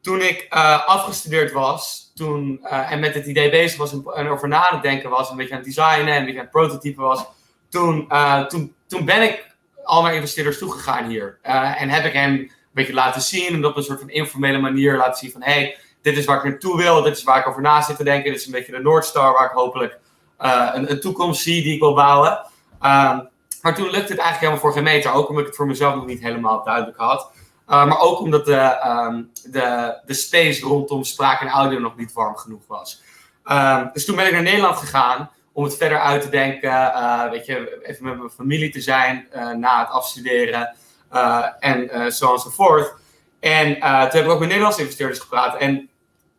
Toen 0.02 0.22
ik 0.22 0.48
uh, 0.54 0.88
afgestudeerd 0.88 1.52
was 1.52 2.12
toen, 2.16 2.60
uh, 2.64 2.92
en 2.92 3.00
met 3.00 3.14
het 3.14 3.26
idee 3.26 3.50
bezig 3.50 3.78
was 3.78 3.92
en, 3.92 4.30
over 4.30 4.48
na 4.48 4.70
te 4.70 4.80
denken 4.82 5.10
was, 5.10 5.30
een 5.30 5.38
beetje 5.38 5.52
aan 5.52 5.60
het 5.60 5.68
designen 5.68 6.14
en 6.14 6.20
een 6.20 6.26
beetje 6.26 6.40
aan 6.40 6.46
het 6.46 6.54
prototypen 6.54 7.04
was, 7.04 7.26
toen, 7.70 8.06
uh, 8.10 8.46
toen, 8.46 8.76
toen 8.88 9.06
ben 9.06 9.22
ik 9.22 9.56
al 9.84 10.02
naar 10.02 10.14
investeerders 10.14 10.58
toegegaan 10.58 11.10
hier. 11.10 11.40
en 11.42 11.90
heb 11.90 12.06
ik 12.06 12.14
hen 12.14 12.32
een 12.32 12.52
beetje 12.72 12.94
laten 12.94 13.22
zien 13.22 13.54
en 13.54 13.66
op 13.66 13.78
een 13.78 13.84
soort 13.84 14.00
van 14.00 14.10
informele 14.10 14.60
manier 14.60 14.98
laten 14.98 15.18
zien 15.18 15.32
van 15.32 15.44
hey, 15.44 15.78
dit 16.02 16.18
is 16.18 16.26
waar 16.26 16.38
ik 16.38 16.44
naartoe 16.44 16.78
wil, 16.78 17.02
dit 17.02 17.18
is 17.18 17.24
waar 17.24 17.40
ik 17.40 17.48
over 17.48 17.62
na 17.62 17.82
zit 17.82 17.98
te 17.98 18.04
denken, 18.04 18.32
dit 18.32 18.40
is 18.40 18.46
een 18.46 18.52
beetje 18.52 18.72
de 18.72 18.80
Noordstar 18.80 19.34
waar 19.34 19.46
ik 19.46 19.52
hopelijk 19.52 20.00
een, 20.38 20.92
een, 20.92 21.00
toekomst 21.00 21.42
zie 21.42 21.64
die 21.64 21.74
ik 21.74 21.80
wil 21.80 21.94
bouwen. 21.94 22.46
Ehm, 22.82 23.20
maar 23.62 23.76
toen 23.76 23.90
lukte 23.90 24.12
het 24.12 24.22
eigenlijk 24.22 24.40
helemaal 24.40 24.60
voor 24.60 24.74
geen 24.74 24.84
meter, 24.84 25.14
ook 25.14 25.28
omdat 25.30 25.42
ik 25.42 25.48
het 25.48 25.58
voor 25.58 25.68
mezelf 25.68 25.96
nog 25.96 26.06
niet 26.06 26.22
helemaal 26.22 26.64
duidelijk 26.64 26.98
had. 26.98 27.32
Uh, 27.72 27.86
maar 27.86 28.00
ook 28.00 28.20
omdat 28.20 28.46
de, 28.46 28.88
um, 28.88 29.32
de, 29.44 30.00
de 30.06 30.14
space 30.14 30.62
rondom 30.62 31.04
spraak 31.04 31.42
en 31.42 31.48
audio 31.48 31.80
nog 31.80 31.98
niet 31.98 32.14
warm 32.14 32.36
genoeg 32.36 32.68
was. 32.68 33.02
Um, 33.46 33.90
dus 33.94 34.06
toen 34.06 34.16
ben 34.16 34.26
ik 34.26 34.32
naar 34.32 34.42
Nederland 34.42 34.78
gegaan 34.78 35.30
om 35.52 35.64
het 35.64 35.78
verder 35.78 36.00
uit 36.00 36.22
te 36.22 36.30
denken. 36.30 36.70
Uh, 36.72 37.30
weet 37.30 37.46
je, 37.46 37.82
even 37.84 38.06
met 38.06 38.18
mijn 38.18 38.30
familie 38.30 38.72
te 38.72 38.82
zijn 38.82 39.28
uh, 39.36 39.52
na 39.52 39.80
het 39.80 39.90
afstuderen 39.90 40.76
en 41.60 42.12
zo 42.14 42.34
enzovoort. 42.34 42.94
En 43.40 43.74
toen 43.74 44.20
heb 44.20 44.26
ik 44.26 44.30
ook 44.30 44.40
met 44.40 44.48
Nederlandse 44.48 44.82
investeerders 44.82 45.20
gepraat. 45.20 45.58
En, 45.58 45.90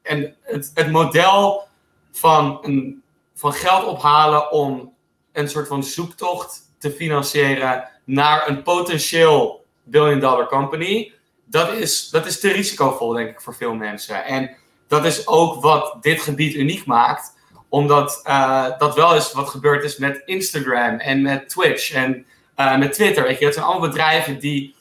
en 0.02 0.34
het, 0.42 0.70
het 0.74 0.90
model 0.90 1.68
van, 2.12 2.58
een, 2.62 3.02
van 3.34 3.52
geld 3.52 3.84
ophalen 3.84 4.50
om 4.52 4.94
een 5.32 5.48
soort 5.48 5.68
van 5.68 5.84
zoektocht 5.84 6.60
te 6.78 6.90
financieren 6.90 7.88
naar 8.04 8.48
een 8.48 8.62
potentieel 8.62 9.64
billion 9.82 10.20
dollar 10.20 10.46
company 10.46 11.12
dat 11.52 11.72
is, 11.72 12.08
dat 12.08 12.26
is 12.26 12.40
te 12.40 12.52
risicovol, 12.52 13.12
denk 13.12 13.30
ik, 13.30 13.40
voor 13.40 13.54
veel 13.54 13.74
mensen. 13.74 14.24
En 14.24 14.56
dat 14.88 15.04
is 15.04 15.26
ook 15.26 15.62
wat 15.62 15.96
dit 16.00 16.20
gebied 16.20 16.54
uniek 16.54 16.86
maakt. 16.86 17.32
Omdat 17.68 18.20
uh, 18.26 18.78
dat 18.78 18.94
wel 18.94 19.14
is 19.14 19.32
wat 19.32 19.48
gebeurd 19.48 19.84
is 19.84 19.96
met 19.96 20.22
Instagram 20.24 20.98
en 20.98 21.22
met 21.22 21.48
Twitch 21.48 21.92
en 21.92 22.26
uh, 22.56 22.78
met 22.78 22.92
Twitter. 22.92 23.22
Weet 23.22 23.38
je, 23.38 23.44
dat 23.44 23.54
zijn 23.54 23.66
allemaal 23.66 23.88
bedrijven 23.88 24.38
die, 24.38 24.74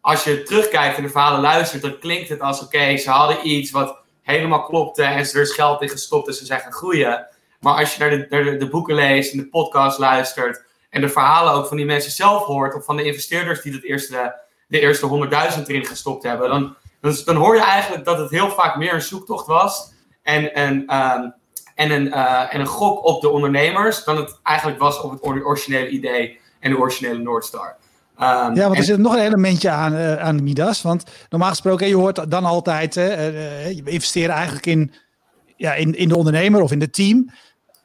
als 0.00 0.24
je 0.24 0.42
terugkijkt 0.42 0.96
en 0.96 1.02
de 1.02 1.08
verhalen 1.08 1.40
luistert, 1.40 1.82
dan 1.82 1.98
klinkt 1.98 2.28
het 2.28 2.40
als: 2.40 2.62
oké, 2.62 2.96
ze 2.96 3.10
hadden 3.10 3.48
iets 3.48 3.70
wat 3.70 3.96
helemaal 4.22 4.62
klopte 4.62 5.02
en 5.02 5.26
ze 5.26 5.38
er 5.38 5.46
geld 5.46 5.82
in 5.82 5.88
gestopt 5.88 6.28
en 6.28 6.34
ze 6.34 6.46
zijn 6.46 6.60
gaan 6.60 6.72
groeien. 6.72 7.26
Maar 7.60 7.74
als 7.78 7.94
je 7.94 8.00
naar 8.00 8.10
de, 8.10 8.26
naar 8.30 8.44
de, 8.44 8.56
de 8.56 8.68
boeken 8.68 8.94
leest 8.94 9.32
en 9.32 9.38
de 9.38 9.48
podcast 9.48 9.98
luistert 9.98 10.64
en 10.90 11.00
de 11.00 11.08
verhalen 11.08 11.52
ook 11.52 11.66
van 11.66 11.76
die 11.76 11.86
mensen 11.86 12.12
zelf 12.12 12.44
hoort, 12.44 12.74
of 12.74 12.84
van 12.84 12.96
de 12.96 13.04
investeerders 13.04 13.62
die 13.62 13.72
dat 13.72 13.82
eerste 13.82 14.44
de 14.66 14.80
eerste 14.80 15.28
100.000 15.56 15.66
erin 15.66 15.84
gestopt 15.84 16.22
hebben, 16.22 16.48
dan, 16.48 16.76
dan, 17.00 17.16
dan, 17.24 17.36
hoor 17.36 17.54
je 17.54 17.62
eigenlijk 17.62 18.04
dat 18.04 18.18
het 18.18 18.30
heel 18.30 18.50
vaak 18.50 18.76
meer 18.76 18.94
een 18.94 19.02
zoektocht 19.02 19.46
was 19.46 19.92
en, 20.22 20.54
en, 20.54 20.74
um, 20.74 21.34
en, 21.74 21.90
een, 21.90 22.06
uh, 22.06 22.54
en 22.54 22.60
een 22.60 22.66
gok 22.66 23.04
op 23.04 23.20
de 23.20 23.28
ondernemers 23.28 24.04
dan 24.04 24.16
het 24.16 24.40
eigenlijk 24.42 24.78
was 24.78 25.00
op 25.00 25.10
het 25.10 25.22
originele 25.22 25.88
idee 25.88 26.38
en 26.60 26.70
de 26.70 26.78
originele 26.78 27.18
Noordstar. 27.18 27.76
Um, 28.20 28.54
ja, 28.54 28.66
want 28.66 28.76
er 28.76 28.84
zit 28.84 28.98
nog 28.98 29.14
een 29.14 29.24
elementje 29.24 29.70
aan, 29.70 29.92
uh, 29.92 30.16
aan 30.16 30.42
Midas. 30.42 30.82
Want 30.82 31.04
normaal 31.28 31.48
gesproken, 31.48 31.88
je 31.88 31.96
hoort 31.96 32.30
dan 32.30 32.44
altijd, 32.44 32.96
uh, 32.96 33.70
je 33.70 33.82
investeert 33.84 34.30
eigenlijk 34.30 34.66
in, 34.66 34.92
ja, 35.56 35.74
in, 35.74 35.94
in 35.94 36.08
de 36.08 36.16
ondernemer 36.16 36.60
of 36.60 36.72
in 36.72 36.80
het 36.80 36.92
team. 36.92 37.30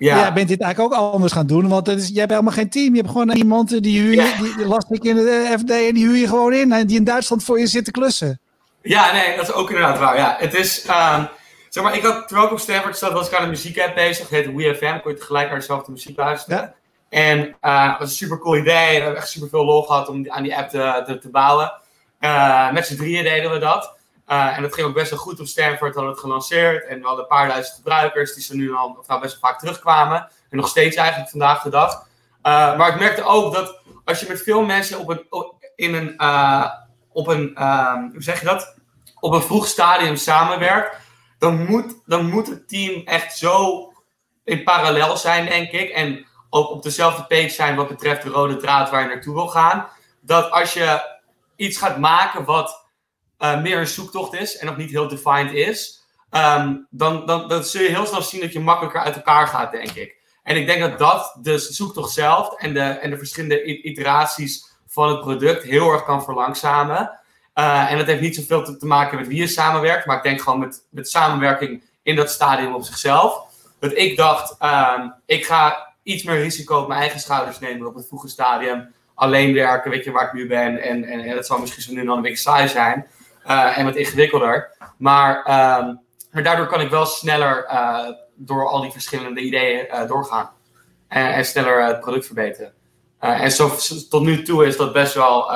Ja. 0.01 0.19
Jij 0.19 0.33
bent 0.33 0.47
dit 0.47 0.61
eigenlijk 0.61 0.93
ook 0.93 0.99
anders 1.13 1.33
gaan 1.33 1.47
doen, 1.47 1.67
want 1.67 1.87
is, 1.87 2.07
jij 2.07 2.19
hebt 2.19 2.31
helemaal 2.31 2.53
geen 2.53 2.69
team. 2.69 2.95
Je 2.95 3.01
hebt 3.01 3.11
gewoon 3.11 3.31
iemand 3.31 3.83
die 3.83 3.99
huur 3.99 4.11
je, 4.11 4.35
die, 4.41 4.55
die 4.55 4.65
lastig 4.65 4.99
in 4.99 5.15
de 5.15 5.55
FD 5.59 5.69
en 5.69 5.93
die 5.93 6.07
huur 6.07 6.15
je 6.15 6.27
gewoon 6.27 6.53
in 6.53 6.71
en 6.71 6.87
die 6.87 6.97
in 6.97 7.03
Duitsland 7.03 7.43
voor 7.43 7.59
je 7.59 7.67
zit 7.67 7.85
te 7.85 7.91
klussen. 7.91 8.39
Ja, 8.81 9.11
nee, 9.11 9.35
dat 9.35 9.47
is 9.47 9.53
ook 9.53 9.69
inderdaad 9.69 9.99
waar. 9.99 10.17
Ja, 10.17 10.35
het 10.39 10.53
is, 10.53 10.87
um, 10.87 11.27
zeg 11.69 11.83
maar, 11.83 11.95
ik 11.95 12.03
had, 12.03 12.27
terwijl 12.27 12.47
ik 12.47 12.53
op 12.53 12.59
Stanford 12.59 12.97
zat, 12.97 13.11
was 13.11 13.27
ik 13.27 13.35
aan 13.35 13.43
een 13.43 13.49
muziekapp 13.49 13.95
bezig. 13.95 14.29
Het 14.29 14.29
heette 14.29 14.55
WeFM, 14.55 14.99
kon 14.99 15.11
je 15.11 15.17
tegelijk 15.17 15.49
naar 15.49 15.59
dezelfde 15.59 15.91
muziek 15.91 16.17
luisteren. 16.17 16.57
Ja. 16.59 16.73
En 17.09 17.37
uh, 17.61 17.89
het 17.89 17.99
was 17.99 18.09
een 18.09 18.15
super 18.15 18.39
cool 18.39 18.57
idee. 18.57 18.97
We 18.97 19.03
hebben 19.03 19.17
echt 19.17 19.29
super 19.29 19.49
veel 19.49 19.65
lol 19.65 19.81
gehad 19.81 20.09
om 20.09 20.31
aan 20.31 20.43
die 20.43 20.57
app 20.57 20.69
te, 20.69 21.03
te, 21.05 21.17
te 21.17 21.29
bouwen. 21.29 21.71
Uh, 22.19 22.71
met 22.71 22.85
z'n 22.85 22.95
drieën 22.95 23.23
deden 23.23 23.51
we 23.51 23.57
dat. 23.57 23.97
Uh, 24.31 24.57
en 24.57 24.61
dat 24.61 24.73
ging 24.73 24.87
ook 24.87 24.93
best 24.93 25.09
wel 25.09 25.19
goed 25.19 25.39
op 25.39 25.45
Stanford, 25.45 25.93
hadden 25.93 26.11
het 26.11 26.19
gelanceerd. 26.19 26.85
En 26.85 26.99
we 26.99 27.05
hadden 27.05 27.23
een 27.23 27.29
paar 27.29 27.47
duizend 27.47 27.75
gebruikers 27.75 28.33
die 28.33 28.43
zo 28.43 28.55
nu 28.55 28.75
al 28.75 28.95
of 28.99 29.07
nou 29.07 29.21
best 29.21 29.39
wel 29.39 29.49
vaak 29.49 29.59
terugkwamen. 29.59 30.29
En 30.49 30.57
nog 30.57 30.67
steeds 30.67 30.95
eigenlijk 30.95 31.29
vandaag 31.29 31.61
de 31.61 31.69
dag. 31.69 31.93
Uh, 31.93 32.77
maar 32.77 32.93
ik 32.93 32.99
merkte 32.99 33.23
ook 33.23 33.53
dat 33.53 33.79
als 34.05 34.19
je 34.19 34.25
met 34.27 34.41
veel 34.41 34.61
mensen 34.61 34.99
op 34.99 35.09
een, 35.09 35.25
in 35.75 35.93
een, 35.93 36.13
uh, 36.17 36.71
op 37.11 37.27
een 37.27 37.57
hoe 38.11 38.23
zeg 38.23 38.39
je 38.39 38.45
dat? 38.45 38.75
Op 39.19 39.33
een 39.33 39.41
vroeg 39.41 39.67
stadium 39.67 40.15
samenwerkt, 40.15 40.97
dan 41.39 41.65
moet, 41.65 41.95
dan 42.05 42.29
moet 42.29 42.47
het 42.47 42.67
team 42.67 43.01
echt 43.05 43.37
zo 43.37 43.85
in 44.43 44.63
parallel 44.63 45.17
zijn, 45.17 45.45
denk 45.45 45.71
ik. 45.71 45.89
En 45.89 46.25
ook 46.49 46.69
op 46.69 46.83
dezelfde 46.83 47.23
page 47.23 47.49
zijn 47.49 47.75
wat 47.75 47.87
betreft 47.87 48.23
de 48.23 48.29
rode 48.29 48.57
draad 48.57 48.89
waar 48.89 49.01
je 49.01 49.07
naartoe 49.07 49.33
wil 49.33 49.47
gaan. 49.47 49.87
Dat 50.21 50.51
als 50.51 50.73
je 50.73 51.17
iets 51.55 51.77
gaat 51.77 51.97
maken 51.97 52.45
wat 52.45 52.80
uh, 53.41 53.61
meer 53.61 53.77
een 53.77 53.87
zoektocht 53.87 54.33
is 54.33 54.57
en 54.57 54.65
nog 54.65 54.77
niet 54.77 54.91
heel 54.91 55.07
defined 55.07 55.53
is, 55.53 56.01
um, 56.31 56.87
dan, 56.89 57.25
dan, 57.25 57.47
dan 57.47 57.63
zul 57.63 57.81
je 57.81 57.89
heel 57.89 58.05
snel 58.05 58.21
zien 58.21 58.41
dat 58.41 58.53
je 58.53 58.59
makkelijker 58.59 59.01
uit 59.01 59.15
elkaar 59.15 59.47
gaat, 59.47 59.71
denk 59.71 59.91
ik. 59.91 60.15
En 60.43 60.55
ik 60.55 60.65
denk 60.65 60.81
dat 60.81 60.99
dat 60.99 61.37
de 61.41 61.57
zoektocht 61.57 62.11
zelf 62.11 62.53
en 62.57 62.73
de, 62.73 62.81
en 62.81 63.09
de 63.09 63.17
verschillende 63.17 63.63
iteraties 63.63 64.65
van 64.87 65.09
het 65.09 65.19
product 65.19 65.63
heel 65.63 65.91
erg 65.91 66.03
kan 66.03 66.23
verlangzamen. 66.23 67.19
Uh, 67.55 67.91
en 67.91 67.97
dat 67.97 68.07
heeft 68.07 68.21
niet 68.21 68.35
zoveel 68.35 68.63
te, 68.63 68.77
te, 68.77 68.85
maken 68.85 69.17
met 69.17 69.27
wie 69.27 69.37
je 69.37 69.47
samenwerkt, 69.47 70.05
maar 70.05 70.17
ik 70.17 70.23
denk 70.23 70.41
gewoon 70.41 70.59
met, 70.59 70.83
met 70.89 71.09
samenwerking 71.09 71.83
in 72.03 72.15
dat 72.15 72.31
stadium 72.31 72.73
op 72.73 72.83
zichzelf. 72.83 73.49
Dat 73.79 73.97
ik 73.97 74.17
dacht, 74.17 74.55
um, 74.63 75.13
ik 75.25 75.45
ga 75.45 75.93
iets 76.03 76.23
meer 76.23 76.41
risico 76.41 76.79
op 76.79 76.87
mijn 76.87 76.99
eigen 76.99 77.19
schouders 77.19 77.59
nemen 77.59 77.87
op 77.87 77.95
het 77.95 78.07
vroege 78.07 78.27
stadium. 78.27 78.93
Alleen 79.15 79.53
werken, 79.53 79.91
weet 79.91 80.03
je 80.03 80.11
waar 80.11 80.25
ik 80.25 80.33
nu 80.33 80.47
ben. 80.47 80.81
En, 80.81 81.03
en, 81.03 81.19
en 81.19 81.35
dat 81.35 81.45
zal 81.45 81.59
misschien 81.59 81.83
zo 81.83 81.93
nu 81.93 82.05
dan 82.05 82.15
een 82.15 82.21
beetje 82.21 82.37
saai 82.37 82.67
zijn. 82.67 83.07
Uh, 83.47 83.77
en 83.77 83.85
wat 83.85 83.95
ingewikkelder. 83.95 84.75
Maar, 84.97 85.37
um, 85.37 85.99
maar 86.31 86.43
daardoor 86.43 86.67
kan 86.67 86.81
ik 86.81 86.89
wel 86.89 87.05
sneller 87.05 87.65
uh, 87.71 88.07
door 88.35 88.67
al 88.67 88.81
die 88.81 88.91
verschillende 88.91 89.41
ideeën 89.41 89.87
uh, 89.91 90.07
doorgaan. 90.07 90.49
En, 91.07 91.45
sneller 91.45 91.85
het 91.85 91.99
product 91.99 92.25
verbeteren. 92.25 92.73
en 93.19 93.51
zo, 93.51 93.71
tot 94.09 94.23
nu 94.23 94.41
toe 94.43 94.65
is 94.65 94.77
dat 94.77 94.93
best 94.93 95.13
wel, 95.13 95.51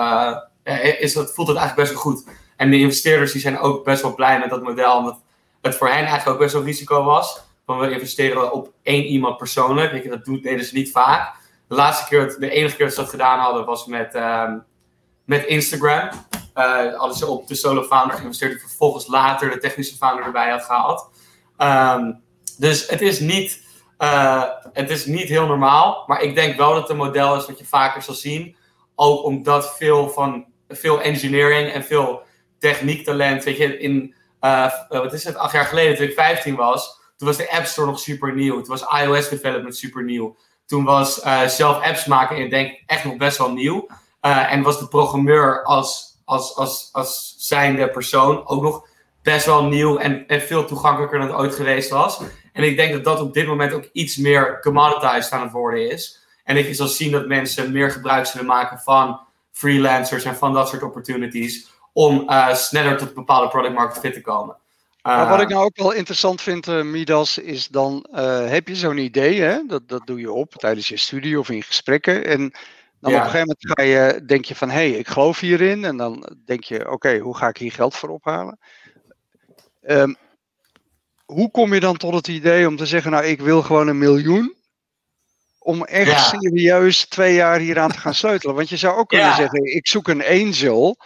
is 1.00 1.13
dat, 1.13 1.34
voelt 1.34 1.48
het 1.48 1.58
eigenlijk 1.58 1.75
best 1.75 1.92
wel 1.92 2.13
goed. 2.13 2.24
En 2.56 2.70
de 2.70 2.80
investeerders 2.80 3.32
die 3.32 3.42
zijn 3.42 3.60
ook 3.60 3.84
best 3.84 4.01
wel 4.01 4.15
blij 4.15 4.39
met 4.39 4.50
dat 4.50 4.63
model. 4.63 4.98
Omdat 4.98 5.22
het 5.62 5.75
voor 5.75 5.88
hen 5.88 5.98
eigenlijk 5.98 6.30
ook 6.30 6.39
best 6.39 6.54
wel 6.54 6.63
risico 6.63 7.04
was. 7.04 7.42
Van 7.65 7.80
we 7.80 7.92
investeren 7.92 8.51
op 8.51 8.72
één 8.84 9.04
iemand 9.04 9.38
persoonlijk. 9.38 10.10
Dat 10.10 10.25
doen, 10.25 10.42
deden 10.42 10.65
ze 10.65 10.74
niet 10.74 10.92
vaak. 10.92 11.36
De 11.68 11.75
laatste 11.75 12.08
keer, 12.10 12.36
de 12.39 12.50
enige 12.50 12.75
keer 12.75 12.86
dat 12.86 12.96
ze 12.96 13.01
dat 13.01 13.10
gedaan 13.10 13.39
hadden, 13.39 13.65
was 13.65 13.86
met, 13.86 14.15
um, 14.15 14.63
met 15.24 15.46
Instagram. 15.46 16.10
Hadden 16.98 17.18
ze 17.18 17.28
op 17.28 17.48
de 17.48 17.56
solo 17.56 17.84
founder 17.84 18.18
geïnvesteerd, 18.18 18.52
die 18.52 18.60
vervolgens 18.60 19.08
later 19.08 19.50
de 19.50 19.58
technische 19.58 19.96
founder 19.96 20.26
erbij 20.26 20.50
had 20.50 20.64
gehaald. 20.64 21.10
Um, 21.58 22.24
dus 22.58 22.88
het 22.88 23.02
is, 23.02 23.20
niet, 23.20 23.64
uh, 24.00 24.44
het 24.74 24.90
is 24.90 25.06
niet 25.06 25.28
heel 25.28 25.48
normaal, 25.48 26.04
maar 26.08 26.22
ik 26.22 26.36
denk 26.36 26.58
wel 26.58 26.72
dat 26.72 26.82
het 26.82 26.90
een 26.90 26.98
model 26.98 27.36
is 27.36 27.46
wat 27.46 27.60
je 27.60 27.66
vaker 27.66 28.02
zal 28.02 28.14
zien. 28.14 28.56
Ook 28.96 29.24
omdat 29.24 29.76
veel 29.78 30.10
van 30.10 30.46
veel 30.68 31.02
engineering 31.02 31.72
en 31.72 31.84
veel 31.84 32.22
techniektalent, 32.60 33.44
weet 33.44 33.58
je, 33.58 33.80
in, 33.80 34.16
uh, 34.42 34.72
wat 34.90 35.14
is 35.14 35.24
het, 35.24 35.36
acht 35.36 35.54
jaar 35.54 35.66
geleden, 35.66 35.96
toen 35.96 36.08
ik 36.08 36.14
15 36.14 36.56
was, 36.56 37.00
toen 37.18 37.28
was 37.28 37.38
de 37.38 37.52
App 37.52 37.66
Store 37.66 37.88
nog 37.88 38.00
super 38.00 38.36
nieuw. 38.36 38.62
Toen 38.62 38.78
was 38.78 39.02
iOS 39.02 39.30
development 39.30 39.78
super 39.78 40.04
nieuw. 40.04 40.38
Toen 40.66 40.84
was 40.84 41.22
zelf 41.56 41.84
apps 41.84 42.06
maken, 42.06 42.38
ik 42.38 42.50
denk, 42.50 42.82
echt 42.86 43.04
nog 43.04 43.18
best 43.18 43.38
wel 43.38 43.52
nieuw. 43.52 43.88
en 44.22 44.62
was 44.62 44.80
de 44.80 44.88
programmeur 44.88 45.64
als 45.64 46.14
als, 46.25 46.55
als, 46.55 46.89
als 46.91 47.36
zijnde 47.38 47.89
persoon 47.89 48.48
ook 48.48 48.62
nog 48.62 48.88
best 49.24 49.46
wel 49.46 49.63
nieuw 49.63 49.98
en, 49.98 50.27
en 50.27 50.41
veel 50.41 50.65
toegankelijker 50.65 51.20
dan 51.20 51.27
het 51.27 51.38
ooit 51.38 51.55
geweest 51.55 51.89
was. 51.89 52.20
En 52.53 52.63
ik 52.63 52.75
denk 52.75 52.94
dat 52.94 53.03
dat 53.03 53.20
op 53.22 53.34
dit 53.34 53.48
moment 53.48 53.74
ook 53.74 53.89
iets 53.91 54.17
meer 54.17 54.60
commoditized 54.62 55.32
aan 55.32 55.41
het 55.41 55.51
worden 55.51 55.91
is. 55.91 56.25
En 56.44 56.55
dat 56.55 56.65
je 56.65 56.74
zal 56.74 56.88
zien 56.88 57.12
dat 57.12 57.27
mensen 57.27 57.72
meer 57.72 57.91
gebruik 57.91 58.25
zullen 58.25 58.46
maken 58.46 58.79
van 58.79 59.20
freelancers 59.51 60.24
en 60.24 60.36
van 60.36 60.53
dat 60.53 60.70
soort 60.70 60.84
opportunities. 60.84 61.74
om 61.94 62.29
sneller 62.51 62.98
tot 62.98 63.08
een 63.08 63.13
bepaalde 63.13 63.48
product 63.48 63.74
market 63.74 64.00
fit 64.00 64.13
te 64.13 64.22
komen. 64.22 64.55
Maar 65.01 65.29
wat 65.29 65.41
ik 65.41 65.50
nou 65.50 65.63
ook 65.63 65.77
wel 65.77 65.91
interessant 65.91 66.41
vind, 66.41 66.84
Midas, 66.84 67.38
is 67.38 67.67
dan 67.67 68.08
heb 68.48 68.67
je 68.67 68.75
zo'n 68.75 68.98
idee, 68.98 69.41
hè? 69.41 69.65
Dat, 69.67 69.88
dat 69.88 70.01
doe 70.05 70.20
je 70.20 70.32
op 70.32 70.53
tijdens 70.53 70.88
je 70.88 70.98
studie 70.98 71.39
of 71.39 71.50
in 71.50 71.63
gesprekken. 71.63 72.25
En 72.25 72.53
dan 73.00 73.14
op 73.14 73.18
een 73.20 73.25
gegeven 73.25 73.40
moment 73.40 73.58
ga 73.60 73.84
je, 73.84 74.25
denk 74.25 74.46
je 74.46 74.56
van, 74.56 74.70
hé, 74.70 74.90
hey, 74.90 74.92
ik 74.92 75.08
geloof 75.08 75.40
hierin. 75.40 75.86
En 75.86 75.98
dan 75.98 76.38
denk 76.46 76.64
je, 76.64 76.92
oké, 76.92 77.18
hoe 77.18 77.38
ga 77.38 77.48
ik 77.48 77.58
hier 77.58 77.72
geld 77.72 77.96
voor 77.96 78.10
ophalen? 78.10 78.60
Um, 79.82 80.16
hoe 81.25 81.52
kom 81.52 81.74
je 81.74 81.80
dan 81.80 81.98
tot 81.98 82.14
het 82.14 82.28
idee 82.28 82.68
om 82.68 82.78
te 82.78 82.86
zeggen, 82.86 83.12
nou, 83.12 83.25
ik 83.25 83.42
wil 83.42 83.62
gewoon 83.62 83.88
een 83.88 83.98
miljoen? 83.98 84.56
Om 85.60 85.84
echt 85.84 86.28
serieus 86.28 87.06
twee 87.06 87.34
jaar 87.34 87.60
hieraan 87.60 87.92
te 87.92 88.00
gaan 88.00 88.14
sleutelen. 88.24 88.56
Want 88.56 88.70
je 88.70 88.78
zou 88.78 88.98
ook 88.98 89.10
kunnen 89.10 89.36
zeggen, 89.36 89.75
ik 89.75 89.88
zoek 89.88 90.08
een 90.08 90.25
angel. 90.25 90.98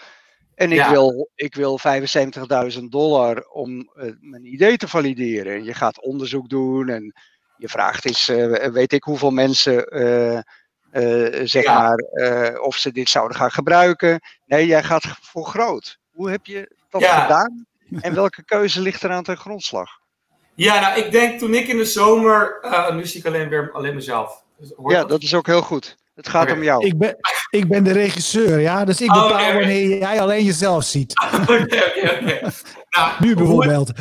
En 0.56 0.72
ik 0.72 0.86
wil, 0.86 1.30
ik 1.36 1.56
wil 1.56 1.80
75.000 2.78 2.84
dollar 2.84 3.46
om 3.48 3.92
uh, 3.96 4.12
mijn 4.20 4.46
idee 4.46 4.78
te 4.78 4.88
valideren. 4.88 5.54
En 5.54 5.64
je 5.64 5.74
gaat 5.74 6.02
onderzoek 6.02 6.50
doen 6.50 6.90
en 6.90 7.14
je 7.58 7.70
vraagt 7.70 8.06
eens, 8.06 8.30
uh, 8.30 8.68
weet 8.68 8.94
ik 8.94 9.04
hoeveel 9.04 9.32
mensen, 9.32 9.98
uh, 10.02 10.40
zeg 11.44 11.66
maar, 11.66 11.98
of 12.62 12.76
ze 12.76 12.92
dit 12.92 13.10
zouden 13.10 13.38
gaan 13.38 13.52
gebruiken. 13.52 14.20
Nee, 14.46 14.66
jij 14.66 14.84
gaat 14.84 15.06
voor 15.22 15.46
groot. 15.46 15.98
Hoe 16.12 16.30
heb 16.30 16.46
je 16.46 16.76
dat 16.90 17.04
gedaan? 17.04 17.66
En 18.02 18.14
welke 18.14 18.44
keuze 18.44 18.82
ligt 18.82 19.04
eraan 19.04 19.24
ten 19.24 19.38
grondslag? 19.38 19.90
Ja, 20.56 20.80
nou, 20.80 21.00
ik 21.00 21.12
denk 21.12 21.40
toen 21.40 21.54
ik 21.54 21.68
in 21.68 21.78
de 21.78 21.86
zomer. 21.86 22.58
Uh, 22.62 22.96
nu 22.96 23.06
zie 23.06 23.20
ik 23.20 23.26
alleen 23.26 23.50
weer 23.50 23.72
alleen 23.74 23.96
mezelf. 23.96 24.44
Dus 24.58 24.72
ja, 24.88 25.04
dat? 25.04 25.22
is 25.22 25.34
ook 25.34 25.48
heel 25.48 25.62
goed. 25.62 25.98
Het 26.16 26.30
gaat 26.30 26.52
om 26.52 26.64
jou. 26.64 26.86
Ik 26.86 26.98
ben, 26.98 27.16
ik 27.50 27.68
ben 27.68 27.84
de 27.84 27.92
regisseur, 27.92 28.60
ja. 28.60 28.86
Dus 28.86 29.02
ik 29.02 29.16
oh, 29.16 29.28
bepaal 29.28 29.54
wanneer 29.54 29.98
jij 29.98 30.22
alleen 30.22 30.44
jezelf 30.44 30.84
ziet. 30.84 31.14
Oké, 31.42 31.54
oké, 31.54 32.20
oké. 32.22 32.52
Nou, 32.90 33.12
nu 33.20 33.36
bijvoorbeeld. 33.36 33.92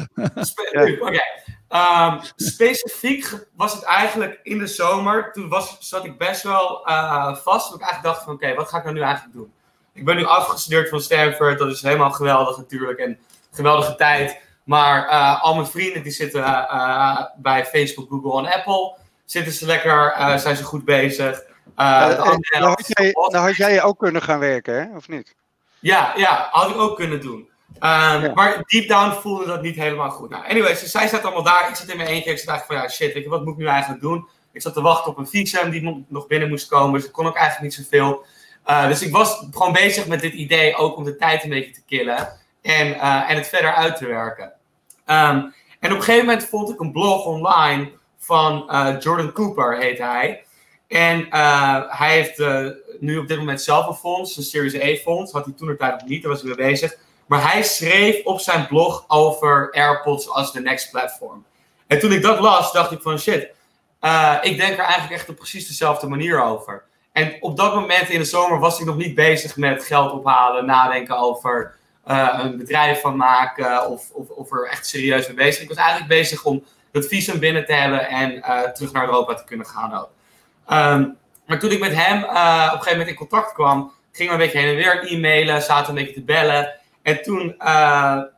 Oké. 0.74 1.20
Ehm, 1.68 2.18
specifiek 2.36 3.46
was 3.56 3.72
het 3.72 3.82
eigenlijk 3.82 4.40
in 4.42 4.58
de 4.58 4.66
zomer. 4.66 5.32
Toen 5.32 5.48
was, 5.48 5.76
zat 5.80 6.04
ik 6.04 6.18
best 6.18 6.42
wel 6.42 6.88
uh, 6.88 7.36
vast. 7.36 7.70
Dat 7.70 7.80
ik 7.80 7.86
eigenlijk 7.86 8.02
dacht 8.02 8.22
van 8.22 8.34
oké, 8.34 8.54
wat 8.54 8.68
ga 8.68 8.76
ik 8.78 8.84
nou 8.84 8.94
nu 8.94 9.02
eigenlijk 9.02 9.34
doen? 9.34 9.52
Ik 9.92 10.04
ben 10.04 10.16
nu 10.16 10.24
afgestudeerd 10.24 10.88
van 10.88 11.00
Stanford. 11.00 11.58
Dat 11.58 11.70
is 11.70 11.82
helemaal 11.82 12.10
geweldig 12.10 12.56
natuurlijk. 12.56 12.98
En 12.98 13.18
geweldige 13.52 13.94
tijd. 13.94 14.40
Maar 14.64 15.04
uh, 15.04 15.42
al 15.42 15.54
mijn 15.54 15.66
vrienden 15.66 16.02
die 16.02 16.12
zitten 16.12 16.40
uh, 16.40 17.20
bij 17.36 17.66
Facebook, 17.66 18.08
Google 18.08 18.46
en 18.46 18.58
Apple. 18.58 18.96
Zitten 19.24 19.52
ze 19.52 19.66
lekker, 19.66 20.14
uh, 20.18 20.36
zijn 20.36 20.56
ze 20.56 20.64
goed 20.64 20.84
bezig. 20.84 21.42
nou, 21.76 22.36
had 22.50 22.86
jij, 22.88 23.10
had 23.30 23.56
jij 23.56 23.82
ook 23.82 23.98
kunnen 23.98 24.22
gaan 24.22 24.38
werken, 24.38 24.74
hè? 24.74 24.96
of 24.96 25.08
niet? 25.08 25.34
Ja, 25.78 26.12
ja, 26.16 26.48
had 26.50 26.70
ik 26.70 26.76
ook 26.76 26.96
kunnen 26.96 27.20
doen. 27.20 27.48
Um, 27.80 28.34
Maar 28.34 28.62
deep 28.66 28.88
down 28.88 29.20
voelde 29.20 29.46
dat 29.46 29.62
niet 29.62 29.76
helemaal 29.76 30.10
goed. 30.10 30.30
Nou, 30.30 30.48
anyways, 30.48 30.80
dus 30.80 30.90
zij 30.90 31.08
zat 31.08 31.22
allemaal 31.22 31.42
daar. 31.42 31.68
Ik 31.68 31.74
zat 31.74 31.88
in 31.88 31.96
mijn 31.96 32.08
eentje. 32.08 32.30
Ik 32.30 32.38
zat 32.38 32.48
eigenlijk 32.48 32.80
van, 32.80 32.88
ja, 32.88 32.94
shit, 32.94 33.14
weet 33.14 33.22
je, 33.22 33.28
wat 33.28 33.44
moet 33.44 33.52
ik 33.52 33.58
nu 33.58 33.66
eigenlijk 33.66 34.00
doen? 34.00 34.28
Ik 34.52 34.62
zat 34.62 34.74
te 34.74 34.80
wachten 34.80 35.10
op 35.10 35.18
een 35.18 35.28
visum 35.28 35.70
die 35.70 36.06
nog 36.08 36.26
binnen 36.26 36.48
moest 36.48 36.68
komen. 36.68 36.92
Dus 36.92 37.04
ik 37.04 37.12
kon 37.12 37.26
ook 37.26 37.36
eigenlijk 37.36 37.76
niet 37.76 37.86
zoveel. 37.86 38.24
Uh, 38.66 38.86
dus 38.86 39.02
ik 39.02 39.12
was 39.12 39.46
gewoon 39.50 39.72
bezig 39.72 40.06
met 40.06 40.20
dit 40.20 40.32
idee 40.32 40.76
ook 40.76 40.96
om 40.96 41.04
de 41.04 41.16
tijd 41.16 41.42
een 41.42 41.50
beetje 41.50 41.70
te 41.70 41.82
killen. 41.86 42.28
En, 42.62 42.86
uh, 42.86 43.30
en 43.30 43.36
het 43.36 43.48
verder 43.48 43.74
uit 43.74 43.96
te 43.96 44.06
werken. 44.06 44.52
Um, 45.06 45.54
en 45.80 45.90
op 45.90 45.96
een 45.96 46.02
gegeven 46.02 46.26
moment 46.26 46.44
vond 46.44 46.70
ik 46.70 46.80
een 46.80 46.92
blog 46.92 47.24
online 47.24 47.92
van 48.18 48.68
uh, 48.70 48.96
Jordan 49.00 49.32
Cooper, 49.32 49.78
heet 49.78 49.98
hij. 49.98 50.44
En 50.88 51.26
hij 51.88 52.12
heeft 52.12 52.42
nu 53.00 53.18
op 53.18 53.28
dit 53.28 53.38
moment 53.38 53.62
zelf 53.62 53.86
een 53.86 53.94
fonds, 53.94 54.36
een 54.36 54.42
Series 54.42 54.82
A 54.82 55.02
fonds. 55.02 55.32
Had 55.32 55.44
hij 55.44 55.54
toen 55.54 55.68
er 55.68 55.76
tijd 55.76 55.92
nog 55.92 56.08
niet, 56.08 56.22
daar 56.22 56.30
was 56.30 56.40
hij 56.40 56.54
mee 56.56 56.66
bezig. 56.66 56.96
Maar 57.28 57.52
hij 57.52 57.62
schreef 57.62 58.24
op 58.24 58.40
zijn 58.40 58.66
blog 58.66 59.04
over 59.08 59.72
AirPods 59.72 60.30
als 60.30 60.52
de 60.52 60.60
next 60.60 60.90
platform. 60.90 61.44
En 61.86 61.98
toen 61.98 62.12
ik 62.12 62.22
dat 62.22 62.40
las, 62.40 62.72
dacht 62.72 62.90
ik 62.90 63.02
van 63.02 63.18
shit, 63.18 63.42
ik 64.42 64.56
denk 64.56 64.72
er 64.72 64.84
eigenlijk 64.84 65.12
echt 65.12 65.28
op 65.28 65.36
precies 65.36 65.68
dezelfde 65.68 66.08
manier 66.08 66.42
over. 66.42 66.84
En 67.12 67.36
op 67.40 67.56
dat 67.56 67.74
moment 67.74 68.08
in 68.08 68.18
de 68.18 68.24
zomer 68.24 68.58
was 68.58 68.80
ik 68.80 68.86
nog 68.86 68.96
niet 68.96 69.14
bezig 69.14 69.56
met 69.56 69.84
geld 69.84 70.12
ophalen, 70.12 70.66
nadenken 70.66 71.18
over 71.18 71.76
uh, 72.08 72.38
een 72.42 72.56
bedrijf 72.56 73.00
van 73.00 73.16
maken 73.16 73.90
of, 73.90 74.10
of, 74.10 74.28
of 74.28 74.52
er 74.52 74.68
echt 74.68 74.86
serieus 74.86 75.26
mee 75.26 75.36
bezig. 75.36 75.62
Ik 75.62 75.68
was 75.68 75.76
eigenlijk 75.76 76.08
bezig 76.08 76.44
om 76.44 76.64
het 76.92 77.06
visum 77.06 77.38
binnen 77.38 77.66
te 77.66 77.72
hebben 77.72 78.08
en 78.08 78.32
uh, 78.32 78.60
terug 78.60 78.92
naar 78.92 79.04
Europa 79.04 79.34
te 79.34 79.44
kunnen 79.44 79.66
gaan 79.66 79.94
ook. 79.94 80.10
Um, 80.70 81.16
maar 81.46 81.58
toen 81.58 81.70
ik 81.70 81.80
met 81.80 81.94
hem 81.94 82.22
op 82.22 82.30
een 82.30 82.68
gegeven 82.68 82.90
moment 82.90 83.08
in 83.08 83.14
contact 83.14 83.52
kwam, 83.52 83.92
gingen 84.12 84.36
we 84.36 84.38
een 84.38 84.44
beetje 84.44 84.66
heen 84.66 84.68
en 84.68 84.76
weer 84.76 85.12
e-mailen, 85.12 85.62
zaten 85.62 85.88
een 85.88 86.04
beetje 86.04 86.20
te 86.20 86.24
bellen. 86.24 86.72
En 87.08 87.22
toen, 87.22 87.56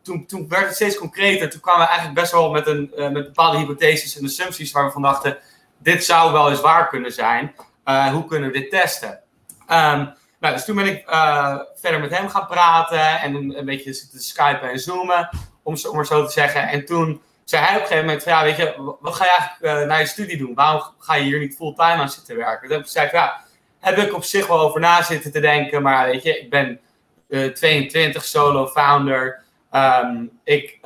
toen, 0.03 0.27
toen 0.27 0.49
werd 0.49 0.67
het 0.67 0.75
steeds 0.75 0.99
concreter. 0.99 1.51
Toen 1.51 1.61
kwamen 1.61 1.81
we 1.81 1.89
eigenlijk 1.89 2.21
best 2.21 2.33
wel 2.33 2.51
met, 2.51 2.67
een, 2.67 2.93
met 2.97 3.13
bepaalde 3.13 3.59
hypotheses 3.59 4.19
en 4.19 4.25
assumpties 4.25 4.73
waar 4.73 4.85
we 4.85 4.91
van 4.91 5.03
dachten, 5.03 5.39
dit 5.79 6.05
zou 6.05 6.33
wel 6.33 6.51
eens 6.51 6.61
waar 6.61 6.89
kunnen 6.89 7.13
zijn. 7.13 7.55
hoe 8.13 8.25
kunnen 8.25 8.53
we 8.53 8.59
dit 8.59 8.71
testen? 8.71 9.21
Um, 9.69 10.15
nou, 10.41 10.55
dus 10.55 10.65
toen 10.65 10.77
ben 10.77 10.87
ik 10.87 11.05
verder 11.75 12.01
met 12.01 12.17
hem 12.17 12.29
gaan 12.29 12.47
praten 12.47 13.21
en 13.21 13.35
een, 13.35 13.59
een 13.59 13.65
beetje 13.65 13.93
zitten 13.93 14.21
skypen 14.21 14.71
en 14.71 14.79
zoomen, 14.79 15.29
om, 15.63 15.77
om 15.89 15.95
maar 15.95 16.07
zo 16.07 16.25
te 16.25 16.33
zeggen. 16.33 16.69
En 16.69 16.85
toen 16.85 17.23
zei 17.45 17.65
hij 17.65 17.75
op 17.75 17.81
een 17.81 17.87
gegeven 17.87 18.07
moment 18.07 18.23
van, 18.23 18.33
ja, 18.33 18.43
weet 18.43 18.57
je, 18.57 18.97
wat 19.01 19.15
ga 19.15 19.25
je 19.25 19.31
eigenlijk 19.31 19.87
naar 19.87 20.01
je 20.01 20.07
studie 20.07 20.39
doen? 20.39 20.55
Waarom 20.55 20.83
ga 20.99 21.15
je 21.15 21.23
hier 21.23 21.39
niet 21.39 21.57
fulltime 21.57 21.93
aan 21.93 22.11
zitten 22.11 22.37
werken? 22.37 22.69
Toen 22.69 22.85
zei 22.85 23.07
ik, 23.07 23.13
ja, 23.13 23.41
heb 23.81 23.97
ik 23.97 24.15
op 24.15 24.25
zich 24.25 24.47
wel 24.47 24.61
over 24.61 24.81
na 24.81 25.03
zitten 25.03 25.33
te 25.33 25.41
denken, 25.41 25.83
maar 25.83 26.07
weet 26.07 26.23
je, 26.23 26.41
ik 26.41 26.51
ben 26.51 26.69
eh, 26.69 26.77
22, 27.31 28.25
solo 28.25 28.67
founder. 28.67 29.43
Um, 29.73 30.31
ik, 30.45 30.79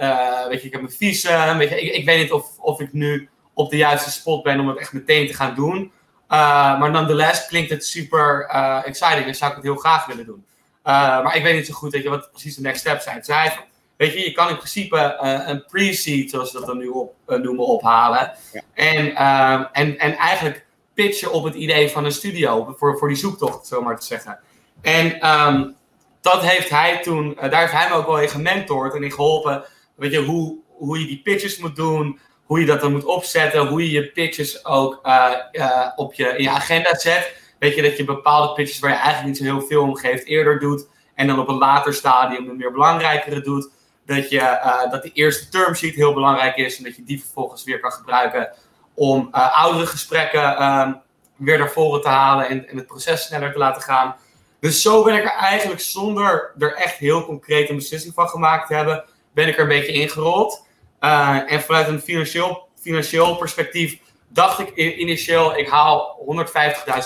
weet 0.49 0.61
je, 0.61 0.67
ik 0.67 0.73
heb 0.73 0.81
mijn 0.81 0.93
visum. 0.93 1.59
Weet 1.59 1.69
je, 1.69 1.81
ik, 1.81 1.95
ik 1.95 2.05
weet 2.05 2.23
niet 2.23 2.33
of, 2.33 2.59
of 2.59 2.81
ik 2.81 2.93
nu 2.93 3.29
op 3.55 3.71
de 3.71 3.77
juiste 3.77 4.11
spot 4.11 4.43
ben 4.43 4.61
om 4.61 4.69
het 4.69 4.79
echt 4.79 4.93
meteen 4.93 5.27
te 5.27 5.35
gaan 5.35 5.55
doen. 5.55 5.93
Uh, 6.29 6.79
maar 6.79 6.91
nonetheless 6.91 7.47
klinkt 7.47 7.71
het 7.71 7.87
super 7.87 8.51
uh, 8.55 8.87
exciting 8.87 9.27
en 9.27 9.35
zou 9.35 9.51
ik 9.51 9.57
het 9.57 9.67
heel 9.67 9.77
graag 9.77 10.07
willen 10.07 10.27
doen. 10.27 10.45
Maar 10.83 11.37
ik 11.37 11.43
weet 11.43 11.55
niet 11.55 11.67
zo 11.67 11.73
goed 11.73 11.93
weet 11.93 12.03
je, 12.03 12.09
wat 12.09 12.31
precies 12.31 12.55
de 12.55 12.61
next 12.61 12.81
steps 12.81 13.05
zijn. 13.05 13.25
Zij, 13.25 13.59
weet 13.97 14.13
je, 14.13 14.21
je 14.21 14.33
kan 14.33 14.49
in 14.49 14.57
principe 14.57 15.17
een 15.47 15.65
pre-seed, 15.65 16.31
zoals 16.31 16.51
ze 16.51 16.59
dat 16.59 16.67
dan 16.67 16.79
nu 16.79 16.89
op, 16.89 17.15
noemen, 17.27 17.67
ophalen. 17.67 18.33
Ja. 18.53 18.61
En, 18.75 19.15
ehm, 19.15 19.65
en, 19.73 19.99
en 19.99 20.17
eigenlijk 20.17 20.67
pitchen 20.95 21.33
op 21.33 21.45
het 21.45 21.55
idee 21.55 21.91
van 21.91 22.05
een 22.05 22.13
studio, 22.13 22.75
voor, 22.79 22.99
voor 22.99 23.09
die 23.09 23.17
zoektocht, 23.17 23.67
zo 23.67 23.83
maar 23.83 23.99
te 23.99 24.07
zeggen. 24.07 24.39
En 24.81 25.31
um, 25.31 25.77
dat 26.25 26.43
heeft 26.43 26.69
hij 26.69 26.99
toen, 27.03 27.37
daar 27.41 27.61
heeft 27.61 27.73
hij 27.73 27.89
me 27.89 27.95
ook 27.95 28.07
wel 28.07 28.21
in 28.21 28.29
gementord 28.29 28.95
en 28.95 29.03
in 29.03 29.13
geholpen, 29.13 29.65
weet 29.95 30.13
je, 30.13 30.23
hoe, 30.23 30.59
hoe 30.67 30.99
je 30.99 31.07
die 31.07 31.21
pitches 31.23 31.59
moet 31.59 31.77
doen, 31.77 32.19
hoe 32.45 32.61
je 32.61 32.67
dat 32.67 32.81
dan 32.81 32.93
moet 32.93 33.05
opzetten, 33.05 33.67
hoe 33.67 33.83
je 33.83 33.91
je 33.91 34.11
pitches 34.11 34.65
ook 34.65 35.01
uh, 35.03 35.31
uh, 35.53 35.87
op 35.97 36.15
je, 36.15 36.29
in 36.29 36.43
je 36.43 36.51
agenda 36.51 36.99
zet. 36.99 37.37
Weet 37.59 37.75
je, 37.75 37.83
dat 37.83 37.97
je 37.97 38.05
bepaalde 38.05 38.55
pitches 38.55 38.79
waar 38.79 38.91
je 38.91 38.97
eigenlijk 38.97 39.27
niet 39.27 39.37
zo 39.37 39.45
heel 39.45 39.67
veel 39.67 39.83
om 39.83 39.97
geeft 39.97 40.27
eerder 40.27 40.59
doet. 40.59 40.89
En 41.15 41.27
dan 41.27 41.39
op 41.39 41.49
een 41.49 41.59
later 41.59 41.95
stadium 41.95 42.49
een 42.49 42.57
meer 42.57 42.73
belangrijkere 42.73 43.41
doet. 43.41 43.71
Dat, 44.07 44.31
je, 44.31 44.59
dat 44.91 45.03
de 45.03 45.11
eerste 45.13 45.49
term 45.49 45.75
sheet 45.75 45.95
heel 45.95 46.15
belangrijk 46.15 46.57
is. 46.57 46.79
En 46.79 46.85
dat 46.85 46.97
je 46.97 47.05
die 47.05 47.21
vervolgens 47.21 47.65
weer 47.65 47.81
kan 47.81 47.93
gebruiken 47.93 48.53
om 48.95 49.29
oudere 49.33 49.87
gesprekken 49.87 50.63
um, 50.63 51.01
weer 51.37 51.59
naar 51.59 51.71
voren 51.71 52.01
te 52.01 52.09
halen. 52.09 52.49
En, 52.49 52.69
en 52.69 52.77
het 52.77 52.87
proces 52.87 53.23
sneller 53.23 53.53
te 53.53 53.59
laten 53.59 53.83
gaan. 53.83 54.17
Dus 54.64 54.83
zo 54.83 55.03
ben 55.03 55.14
ik 55.14 55.24
er 55.24 55.37
eigenlijk 55.37 55.81
zonder 55.81 56.53
er 56.59 56.74
echt 56.74 56.96
heel 56.96 57.24
concreet 57.24 57.68
een 57.68 57.77
beslissing 57.77 58.14
van 58.14 58.29
gemaakt 58.29 58.66
te 58.66 58.74
hebben. 58.74 59.05
Ben 59.35 59.48
ik 59.48 59.57
er 59.57 59.62
een 59.62 59.68
beetje 59.68 59.92
ingerold. 59.92 60.66
Uh, 61.00 61.53
en 61.53 61.61
vanuit 61.61 61.88
een 61.88 62.00
financieel, 62.00 62.68
financieel 62.81 63.37
perspectief 63.37 64.00
dacht 64.29 64.59
ik 64.59 64.77
initieel, 64.77 65.57
ik 65.57 65.68
haal 65.68 66.18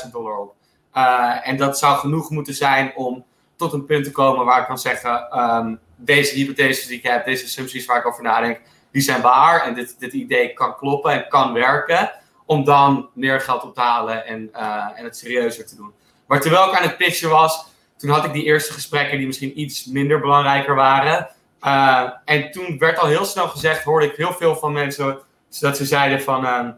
150.000 0.05 0.11
dollar 0.13 0.39
op. 0.39 0.55
Uh, 0.95 1.49
en 1.49 1.57
dat 1.57 1.79
zou 1.79 1.99
genoeg 1.99 2.31
moeten 2.31 2.55
zijn 2.55 2.93
om 2.97 3.25
tot 3.57 3.73
een 3.73 3.87
punt 3.87 4.05
te 4.05 4.11
komen 4.11 4.45
waar 4.45 4.61
ik 4.61 4.67
kan 4.67 4.79
zeggen, 4.79 5.39
um, 5.39 5.81
deze 5.97 6.35
hypotheses 6.35 6.87
die 6.87 6.99
ik 6.99 7.07
heb, 7.07 7.25
deze 7.25 7.45
assumpties 7.45 7.87
waar 7.87 7.99
ik 7.99 8.07
over 8.07 8.23
nadenk, 8.23 8.61
die 8.93 9.03
zijn 9.03 9.23
waar 9.23 9.63
en 9.63 9.75
dit, 9.75 9.97
dit 9.99 10.13
idee 10.13 10.53
kan 10.53 10.77
kloppen 10.77 11.13
en 11.13 11.29
kan 11.29 11.53
werken. 11.53 12.13
Om 12.47 12.65
dan 12.65 13.09
meer 13.15 13.41
geld 13.41 13.63
op 13.63 13.75
te 13.75 13.81
halen 13.81 14.27
en, 14.27 14.51
uh, 14.55 14.89
en 14.95 15.05
het 15.05 15.17
serieuzer 15.17 15.67
te 15.67 15.77
doen. 15.77 15.93
Maar 16.29 16.41
terwijl 16.41 16.69
ik 16.69 16.77
aan 16.77 16.83
het 16.83 16.97
pitchen 16.97 17.31
was, 17.31 17.67
toen 17.97 18.11
had 18.11 18.25
ik 18.25 18.33
die 18.33 18.45
eerste 18.45 18.73
gesprekken 18.73 19.19
die 19.19 19.27
misschien 19.27 19.61
iets 19.61 19.85
minder 19.85 20.21
belangrijker 20.21 20.75
waren. 20.75 21.29
Uh, 21.63 22.11
en 22.25 22.51
toen 22.51 22.79
werd 22.79 22.99
al 22.99 23.07
heel 23.07 23.25
snel 23.25 23.49
gezegd, 23.49 23.85
hoorde 23.85 24.07
ik 24.07 24.17
heel 24.17 24.33
veel 24.33 24.57
van 24.57 24.73
mensen, 24.73 25.19
dat 25.61 25.77
ze 25.77 25.85
zeiden 25.85 26.23
van, 26.23 26.45
uh, 26.45 26.69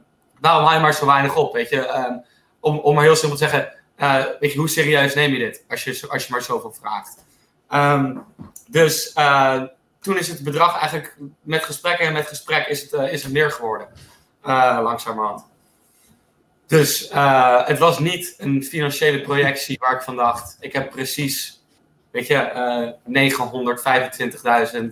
waarom 0.40 0.64
haal 0.64 0.74
je 0.74 0.80
maar 0.80 0.94
zo 0.94 1.06
weinig 1.06 1.36
op, 1.36 1.52
weet 1.52 1.68
je. 1.68 1.76
Uh, 1.76 2.16
om, 2.60 2.78
om 2.78 2.94
maar 2.94 3.04
heel 3.04 3.16
simpel 3.16 3.38
te 3.38 3.44
zeggen, 3.44 3.72
eh, 3.96 4.24
weet 4.40 4.52
je, 4.52 4.58
hoe 4.58 4.68
serieus 4.68 5.14
neem 5.14 5.32
je 5.32 5.38
dit, 5.38 5.64
als 5.68 5.84
je, 5.84 6.04
als 6.08 6.26
je 6.26 6.32
maar 6.32 6.42
zoveel 6.42 6.72
vraagt. 6.72 7.24
Um, 7.70 8.24
dus 8.68 9.12
eh, 9.12 9.62
toen 10.00 10.18
is 10.18 10.28
het 10.28 10.42
bedrag 10.42 10.78
eigenlijk, 10.78 11.16
met 11.42 11.64
gesprekken 11.64 12.06
en 12.06 12.12
met 12.12 12.26
gesprek, 12.26 12.66
is 12.66 12.82
het, 12.82 12.92
is 12.92 13.22
het 13.22 13.32
meer 13.32 13.50
geworden, 13.50 13.88
langzamerhand. 14.82 15.44
Dus 16.70 17.11
het 17.64 17.78
was 17.78 17.98
niet 17.98 18.35
een 18.38 18.64
financiële 18.64 19.20
projectie 19.20 19.78
waar 19.78 19.94
ik 19.94 20.02
van 20.02 20.16
dacht, 20.16 20.56
ik 20.61 20.72
heb 20.72 20.90
precies 20.90 21.62
weet 22.11 22.26
je, 22.26 22.50
uh, 22.54 23.22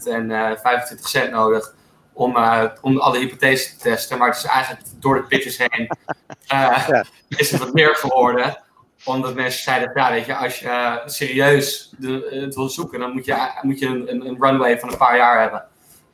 925.000 0.00 0.06
en 0.06 0.58
25 0.60 1.08
cent 1.08 1.30
nodig 1.30 1.74
om, 2.12 2.36
om 2.80 2.98
alle 2.98 3.18
hypothesen 3.18 3.76
te 3.76 3.82
testen. 3.82 4.18
Maar 4.18 4.28
het 4.28 4.36
is 4.36 4.44
eigenlijk 4.44 4.86
door 4.98 5.14
de 5.14 5.26
pitches 5.26 5.58
heen 5.58 5.88
ja. 6.46 7.04
is 7.28 7.50
het 7.50 7.60
wat 7.60 7.72
meer 7.72 7.94
geworden 7.94 8.62
omdat 9.04 9.34
mensen 9.34 9.62
zeiden, 9.62 9.90
ja, 9.94 10.10
weet 10.10 10.26
je, 10.26 10.36
als 10.36 10.58
je 10.58 11.02
serieus 11.06 11.94
de, 11.98 12.38
het 12.44 12.54
wil 12.54 12.68
zoeken, 12.68 13.00
dan 13.00 13.12
moet 13.12 13.24
je, 13.24 13.50
moet 13.62 13.78
je 13.78 13.86
een, 13.86 14.26
een, 14.26 14.36
runway 14.40 14.78
van 14.78 14.88
een 14.90 14.96
paar 14.96 15.16
jaar 15.16 15.40
hebben. 15.40 15.64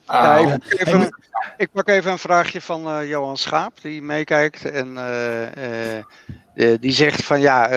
Ja, 0.07 0.39
ik, 0.39 0.49
pak 0.49 0.81
even, 0.81 1.17
ik, 1.57 1.71
pak 1.73 1.89
even, 1.89 2.13
een 2.13 2.19
vraagje 2.19 2.61
van 2.61 2.89
uh, 2.89 3.09
Johan 3.09 3.37
Schaap, 3.37 3.81
die 3.83 4.03
meekijkt. 4.03 4.71
En 4.71 4.97
uh, 4.97 5.97
uh, 6.55 6.77
die 6.81 6.93
zegt 6.93 7.25
van 7.25 7.41
ja, 7.41 7.69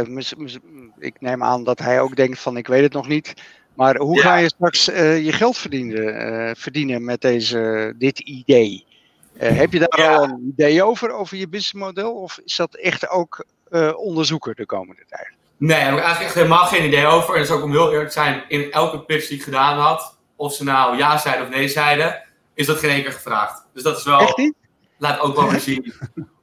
ik 1.00 1.16
neem 1.20 1.44
aan 1.44 1.64
dat 1.64 1.80
hij 1.80 2.02
ook 2.02 2.16
denkt 2.16 2.40
van 2.40 2.58
ik 2.58 2.68
weet 2.68 2.84
het 2.84 2.94
nog 2.94 3.08
niet. 3.08 3.34
Maar 3.74 3.98
hoe 3.98 4.22
ga 4.22 4.36
je 4.36 4.48
straks 4.48 4.86
je 4.86 5.32
geld 5.32 5.58
verdienen, 5.58 6.56
verdienen 6.56 7.06
met 7.06 7.22
deze, 7.22 7.94
dit 7.98 8.20
idee? 8.20 8.86
heb 9.38 9.74
je 9.74 9.80
daar 9.80 10.08
al 10.08 10.24
een 10.24 10.54
idee 10.58 10.84
over, 10.84 11.12
over 11.12 11.38
je 11.38 11.48
businessmodel? 11.48 12.14
Of 12.14 12.40
is 12.46 12.56
dat 12.56 12.76
echt 12.76 13.10
ook 13.10 13.46
onderzoeken 13.96 14.56
de 14.56 14.66
komende 14.66 15.04
tijd? 15.10 15.30
Nee, 15.58 15.78
daar 15.78 15.86
heb 15.86 15.98
ik 15.98 16.04
eigenlijk 16.04 16.26
echt 16.26 16.36
helemaal 16.36 16.66
geen 16.66 16.86
idee 16.86 17.06
over. 17.06 17.34
En 17.34 17.40
dat 17.40 17.50
is 17.50 17.56
ook 17.56 17.64
om 17.64 17.72
heel 17.72 17.92
eerlijk 17.92 18.10
te 18.10 18.20
zijn, 18.20 18.44
in 18.48 18.72
elke 18.72 19.00
pitch 19.00 19.28
die 19.28 19.38
ik 19.38 19.44
gedaan 19.44 19.78
had, 19.78 20.17
of 20.38 20.54
ze 20.54 20.64
nou 20.64 20.98
ja 20.98 21.18
zeiden 21.18 21.46
of 21.46 21.52
nee 21.54 21.68
zeiden, 21.68 22.24
is 22.54 22.66
dat 22.66 22.78
geen 22.78 22.90
één 22.90 23.04
keer 23.04 23.12
gevraagd. 23.12 23.66
Dus 23.74 23.84
dat 23.84 23.98
is 23.98 24.04
wel. 24.04 24.54
Laat 24.98 25.20
ook 25.20 25.36
wel 25.36 25.50
weer 25.50 25.60
zien 25.60 25.94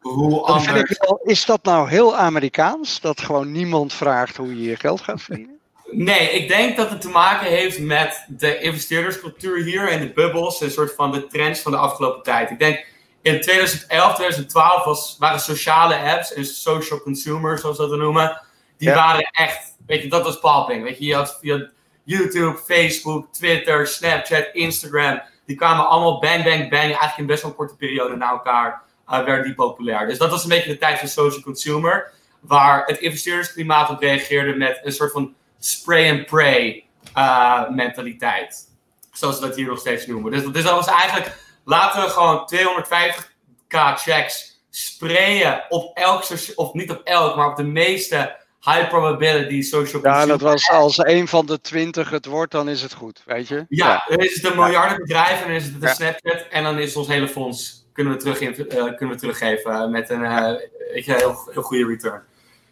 hoe 0.00 0.42
anders. 0.46 0.98
Wel, 0.98 1.20
is 1.22 1.44
dat 1.44 1.64
nou 1.64 1.88
heel 1.88 2.16
Amerikaans? 2.16 3.00
Dat 3.00 3.20
gewoon 3.20 3.52
niemand 3.52 3.92
vraagt 3.92 4.36
hoe 4.36 4.48
je 4.60 4.70
je 4.70 4.76
geld 4.76 5.00
gaat 5.00 5.22
verdienen? 5.22 5.58
Nee, 5.90 6.30
ik 6.30 6.48
denk 6.48 6.76
dat 6.76 6.90
het 6.90 7.00
te 7.00 7.08
maken 7.08 7.46
heeft 7.46 7.78
met 7.78 8.26
de 8.28 8.58
investeerderscultuur 8.58 9.64
hier 9.64 9.88
en 9.88 10.00
de 10.00 10.12
bubbels 10.12 10.60
en 10.60 10.70
soort 10.70 10.94
van 10.94 11.12
de 11.12 11.26
trends 11.26 11.60
van 11.60 11.72
de 11.72 11.78
afgelopen 11.78 12.22
tijd. 12.22 12.50
Ik 12.50 12.58
denk 12.58 12.86
in 13.22 13.40
2011, 13.40 14.14
2012 14.14 14.84
was, 14.84 15.16
waren 15.18 15.40
sociale 15.40 15.98
apps 15.98 16.32
en 16.32 16.46
social 16.46 17.00
consumers, 17.00 17.60
zoals 17.60 17.78
we 17.78 17.88
dat 17.88 17.98
noemen, 17.98 18.40
die 18.76 18.90
waren 18.90 19.30
echt, 19.30 19.76
weet 19.86 20.02
je, 20.02 20.08
dat 20.08 20.24
was 20.24 20.40
popping. 20.40 20.82
Weet 20.82 20.98
je, 20.98 21.04
je 21.04 21.14
had, 21.14 21.38
je 21.40 21.52
had 21.52 21.68
YouTube, 22.04 22.58
Facebook, 22.58 23.32
Twitter, 23.32 23.86
Snapchat, 23.86 24.48
Instagram. 24.52 25.20
Die 25.46 25.56
kwamen 25.56 25.88
allemaal 25.88 26.18
bang, 26.18 26.44
bang, 26.44 26.70
bang. 26.70 26.82
Eigenlijk 26.82 27.16
in 27.16 27.26
best 27.26 27.42
wel 27.42 27.50
een 27.50 27.56
korte 27.56 27.76
periode 27.76 28.16
na 28.16 28.30
elkaar 28.30 28.82
uh, 29.08 29.24
werden 29.24 29.44
die 29.44 29.54
populair. 29.54 30.06
Dus 30.06 30.18
dat 30.18 30.30
was 30.30 30.42
een 30.42 30.48
beetje 30.48 30.70
de 30.70 30.78
tijd 30.78 30.98
van 30.98 31.08
social 31.08 31.42
consumer. 31.42 32.12
Waar 32.40 32.86
het 32.86 32.98
investeerdersklimaat 32.98 33.90
op 33.90 34.00
reageerde 34.00 34.54
met 34.54 34.80
een 34.82 34.92
soort 34.92 35.12
van 35.12 35.34
spray 35.58 36.10
and 36.10 36.26
pray 36.26 36.84
uh, 37.16 37.68
mentaliteit. 37.68 38.68
Zoals 39.12 39.38
we 39.38 39.46
dat 39.46 39.56
hier 39.56 39.66
nog 39.66 39.78
steeds 39.78 40.06
noemen. 40.06 40.32
Dus, 40.32 40.44
dus 40.44 40.62
dat 40.62 40.74
was 40.74 40.86
eigenlijk, 40.86 41.36
laten 41.64 42.02
we 42.02 42.08
gewoon 42.08 42.50
250k 42.54 43.94
checks 43.96 44.62
sprayen 44.70 45.64
op 45.68 45.96
elk, 45.96 46.24
of 46.54 46.72
niet 46.72 46.90
op 46.90 47.00
elk, 47.04 47.36
maar 47.36 47.50
op 47.50 47.56
de 47.56 47.62
meeste 47.62 48.36
high 48.64 48.88
probability 48.88 49.62
social 49.62 50.02
Ja, 50.02 50.26
dat 50.26 50.40
was 50.40 50.70
als 50.70 50.98
een 50.98 51.28
van 51.28 51.46
de 51.46 51.60
twintig 51.60 52.10
het 52.10 52.26
wordt, 52.26 52.52
dan 52.52 52.68
is 52.68 52.82
het 52.82 52.94
goed, 52.94 53.22
weet 53.26 53.48
je? 53.48 53.64
Ja, 53.68 54.04
dan 54.08 54.18
is 54.18 54.34
het 54.34 54.44
een 54.44 54.56
miljardenbedrijf 54.58 55.40
en 55.40 55.46
dan 55.46 55.56
is 55.56 55.64
het 55.64 55.82
een 55.82 55.88
Snapchat 55.88 56.46
en 56.50 56.62
dan 56.62 56.78
is 56.78 56.96
ons 56.96 57.08
hele 57.08 57.28
fonds 57.28 57.84
kunnen 57.94 58.12
we, 58.12 58.18
terug 58.18 58.40
in, 58.40 58.54
uh, 58.58 58.96
kunnen 58.96 59.14
we 59.14 59.20
teruggeven 59.20 59.90
met 59.90 60.10
een 60.10 60.20
uh, 60.20 60.52
weet 60.92 61.04
je, 61.04 61.14
heel, 61.14 61.48
heel 61.52 61.62
goede 61.62 61.86
return. 61.86 62.22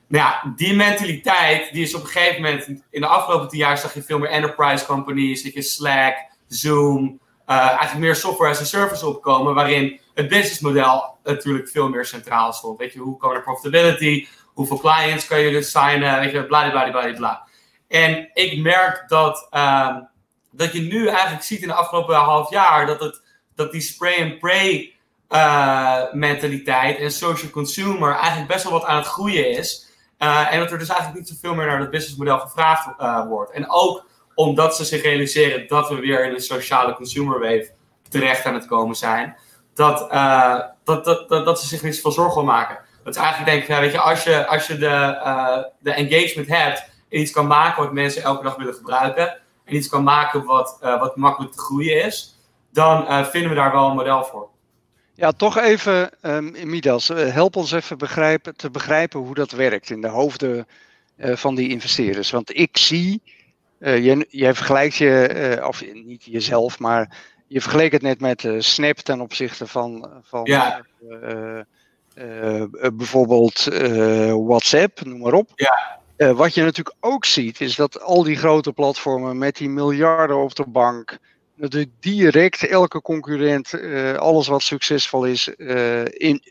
Nou 0.07 0.24
ja, 0.24 0.52
die 0.57 0.74
mentaliteit, 0.74 1.72
die 1.72 1.83
is 1.83 1.94
op 1.94 2.02
een 2.02 2.09
gegeven 2.09 2.42
moment, 2.42 2.66
in 2.90 3.00
de 3.00 3.07
afgelopen 3.07 3.48
tien 3.48 3.59
jaar 3.59 3.78
zag 3.78 3.94
je 3.94 4.02
veel 4.02 4.18
meer 4.18 4.28
enterprise 4.28 4.85
companies, 4.85 5.42
je 5.42 5.62
Slack, 5.62 6.14
Zoom, 6.48 7.20
uh, 7.46 7.57
eigenlijk 7.57 7.98
meer 7.98 8.16
software 8.16 8.50
as 8.50 8.61
a 8.61 8.64
service 8.64 9.07
opkomen, 9.07 9.55
waarin 9.55 10.00
het 10.14 10.28
businessmodel 10.28 11.18
natuurlijk 11.24 11.68
veel 11.68 11.88
meer 11.88 12.05
centraal 12.05 12.52
stond. 12.52 12.78
Weet 12.78 12.92
je, 12.92 12.98
hoe 12.98 13.16
komen 13.16 13.37
er 13.37 13.42
profitability, 13.42 14.26
Hoeveel 14.52 14.78
clients 14.78 15.26
kan 15.26 15.40
je 15.40 15.50
dus 15.50 15.70
signen? 15.70 16.20
Weet 16.20 16.32
je, 16.32 16.46
bla 16.46 16.70
bla 16.70 16.90
bla 16.90 17.12
bla. 17.12 17.46
En 17.88 18.30
ik 18.32 18.62
merk 18.62 19.04
dat, 19.08 19.48
uh, 19.50 19.96
dat 20.50 20.72
je 20.72 20.80
nu 20.80 21.08
eigenlijk 21.08 21.42
ziet 21.42 21.62
in 21.62 21.68
de 21.68 21.74
afgelopen 21.74 22.14
half 22.14 22.50
jaar 22.50 22.86
dat, 22.86 23.00
het, 23.00 23.22
dat 23.54 23.72
die 23.72 23.80
spray 23.80 24.22
and 24.22 24.38
pray 24.38 24.94
uh, 25.28 26.12
mentaliteit 26.12 26.98
en 26.98 27.12
social 27.12 27.50
consumer 27.50 28.14
eigenlijk 28.14 28.48
best 28.48 28.64
wel 28.64 28.72
wat 28.72 28.84
aan 28.84 28.96
het 28.96 29.06
groeien 29.06 29.50
is. 29.50 29.90
Uh, 30.18 30.52
en 30.52 30.58
dat 30.58 30.70
er 30.70 30.78
dus 30.78 30.88
eigenlijk 30.88 31.18
niet 31.18 31.28
zoveel 31.28 31.54
meer 31.54 31.66
naar 31.66 31.80
het 31.80 31.90
businessmodel 31.90 32.38
gevraagd 32.38 33.00
uh, 33.00 33.26
wordt. 33.26 33.52
En 33.52 33.70
ook 33.70 34.06
omdat 34.34 34.76
ze 34.76 34.84
zich 34.84 35.02
realiseren 35.02 35.68
dat 35.68 35.88
we 35.88 35.94
weer 35.94 36.24
in 36.24 36.34
een 36.34 36.40
sociale 36.40 36.94
consumer 36.94 37.40
wave 37.40 37.70
terecht 38.08 38.44
aan 38.44 38.54
het 38.54 38.66
komen 38.66 38.96
zijn. 38.96 39.36
Dat, 39.74 39.98
dat, 40.84 41.04
dat, 41.04 41.28
dat, 41.28 41.44
dat 41.44 41.60
ze 41.60 41.66
zich 41.66 41.82
niet 41.82 41.94
zoveel 41.94 42.12
zorgen 42.12 42.44
maken. 42.44 42.78
Dat 43.04 43.14
is 43.14 43.20
eigenlijk 43.20 43.50
denk 43.50 43.62
ik, 43.62 43.84
weet 43.84 43.92
je, 43.92 44.00
als 44.00 44.24
je, 44.24 44.46
als 44.46 44.66
je 44.66 44.78
de, 44.78 45.20
uh, 45.24 45.58
de 45.78 45.92
engagement 45.92 46.48
hebt 46.48 46.90
en 47.08 47.20
iets 47.20 47.30
kan 47.30 47.46
maken 47.46 47.82
wat 47.82 47.92
mensen 47.92 48.22
elke 48.22 48.42
dag 48.42 48.56
willen 48.56 48.74
gebruiken, 48.74 49.38
en 49.64 49.74
iets 49.74 49.88
kan 49.88 50.02
maken 50.02 50.44
wat, 50.44 50.78
uh, 50.82 51.00
wat 51.00 51.16
makkelijk 51.16 51.52
te 51.52 51.58
groeien 51.58 52.04
is, 52.04 52.36
dan 52.70 53.02
uh, 53.02 53.24
vinden 53.24 53.50
we 53.50 53.56
daar 53.56 53.72
wel 53.72 53.88
een 53.88 53.96
model 53.96 54.24
voor. 54.24 54.48
Ja, 55.14 55.32
toch 55.32 55.58
even, 55.58 56.10
um, 56.22 56.54
Midas, 56.64 57.08
help 57.08 57.56
ons 57.56 57.72
even 57.72 57.98
begrijpen, 57.98 58.56
te 58.56 58.70
begrijpen 58.70 59.20
hoe 59.20 59.34
dat 59.34 59.50
werkt 59.50 59.90
in 59.90 60.00
de 60.00 60.08
hoofden 60.08 60.66
van 61.18 61.54
die 61.54 61.68
investeerders. 61.68 62.30
Want 62.30 62.58
ik 62.58 62.76
zie, 62.76 63.22
jij, 63.78 64.24
jij 64.28 64.54
vergelijkt 64.54 64.94
je, 64.94 65.60
of 65.66 65.82
niet 65.92 66.24
jezelf, 66.24 66.78
maar 66.78 67.16
je 67.46 67.60
vergeleek 67.60 67.92
het 67.92 68.02
net 68.02 68.20
met 68.20 68.48
Snap 68.58 68.96
ten 68.96 69.20
opzichte 69.20 69.66
van, 69.66 70.10
van 70.22 70.44
ja. 70.44 70.82
Uh, 72.14 72.62
bijvoorbeeld 72.94 73.68
uh, 73.72 74.35
WhatsApp, 74.46 75.05
noem 75.05 75.20
maar 75.20 75.33
op. 75.33 75.51
Ja. 75.55 76.01
Wat 76.35 76.55
je 76.55 76.62
natuurlijk 76.62 76.96
ook 77.01 77.25
ziet, 77.25 77.61
is 77.61 77.77
dat 77.77 78.01
al 78.01 78.22
die 78.22 78.37
grote 78.37 78.72
platformen 78.72 79.38
met 79.38 79.57
die 79.57 79.68
miljarden 79.68 80.37
op 80.37 80.55
de 80.55 80.66
bank, 80.66 81.18
natuurlijk 81.55 81.90
direct 82.01 82.66
elke 82.66 83.01
concurrent, 83.01 83.75
alles 84.16 84.46
wat 84.46 84.62
succesvol 84.62 85.25
is, 85.25 85.48
in, 86.05 86.42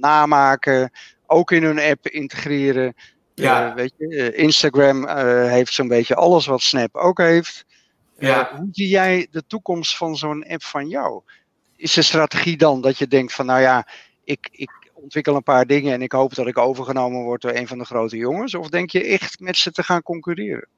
namaken, 0.00 0.92
ook 1.26 1.50
in 1.50 1.62
hun 1.62 1.78
app 1.78 2.08
integreren. 2.08 2.94
Ja. 3.34 3.74
weet 3.74 3.92
je, 3.96 4.34
Instagram 4.34 5.08
heeft 5.48 5.72
zo'n 5.72 5.88
beetje 5.88 6.14
alles 6.14 6.46
wat 6.46 6.62
Snap 6.62 6.96
ook 6.96 7.18
heeft. 7.18 7.64
Ja. 8.18 8.50
hoe 8.56 8.68
zie 8.72 8.88
jij 8.88 9.26
de 9.30 9.42
toekomst 9.46 9.96
van 9.96 10.16
zo'n 10.16 10.46
app 10.48 10.62
van 10.62 10.88
jou? 10.88 11.22
Is 11.76 11.92
de 11.92 12.02
strategie 12.02 12.56
dan 12.56 12.80
dat 12.80 12.98
je 12.98 13.06
denkt 13.06 13.32
van, 13.32 13.46
nou 13.46 13.60
ja, 13.60 13.86
ik, 14.24 14.48
ik 14.52 14.70
ontwikkel 15.02 15.34
een 15.36 15.42
paar 15.42 15.66
dingen 15.66 15.92
en 15.92 16.02
ik 16.02 16.12
hoop 16.12 16.34
dat 16.34 16.46
ik 16.46 16.58
overgenomen 16.58 17.22
word 17.22 17.42
door 17.42 17.54
een 17.54 17.68
van 17.68 17.78
de 17.78 17.84
grote 17.84 18.16
jongens? 18.16 18.54
Of 18.54 18.68
denk 18.68 18.90
je 18.90 19.04
echt 19.04 19.40
met 19.40 19.56
ze 19.56 19.72
te 19.72 19.82
gaan 19.82 20.02
concurreren? 20.02 20.68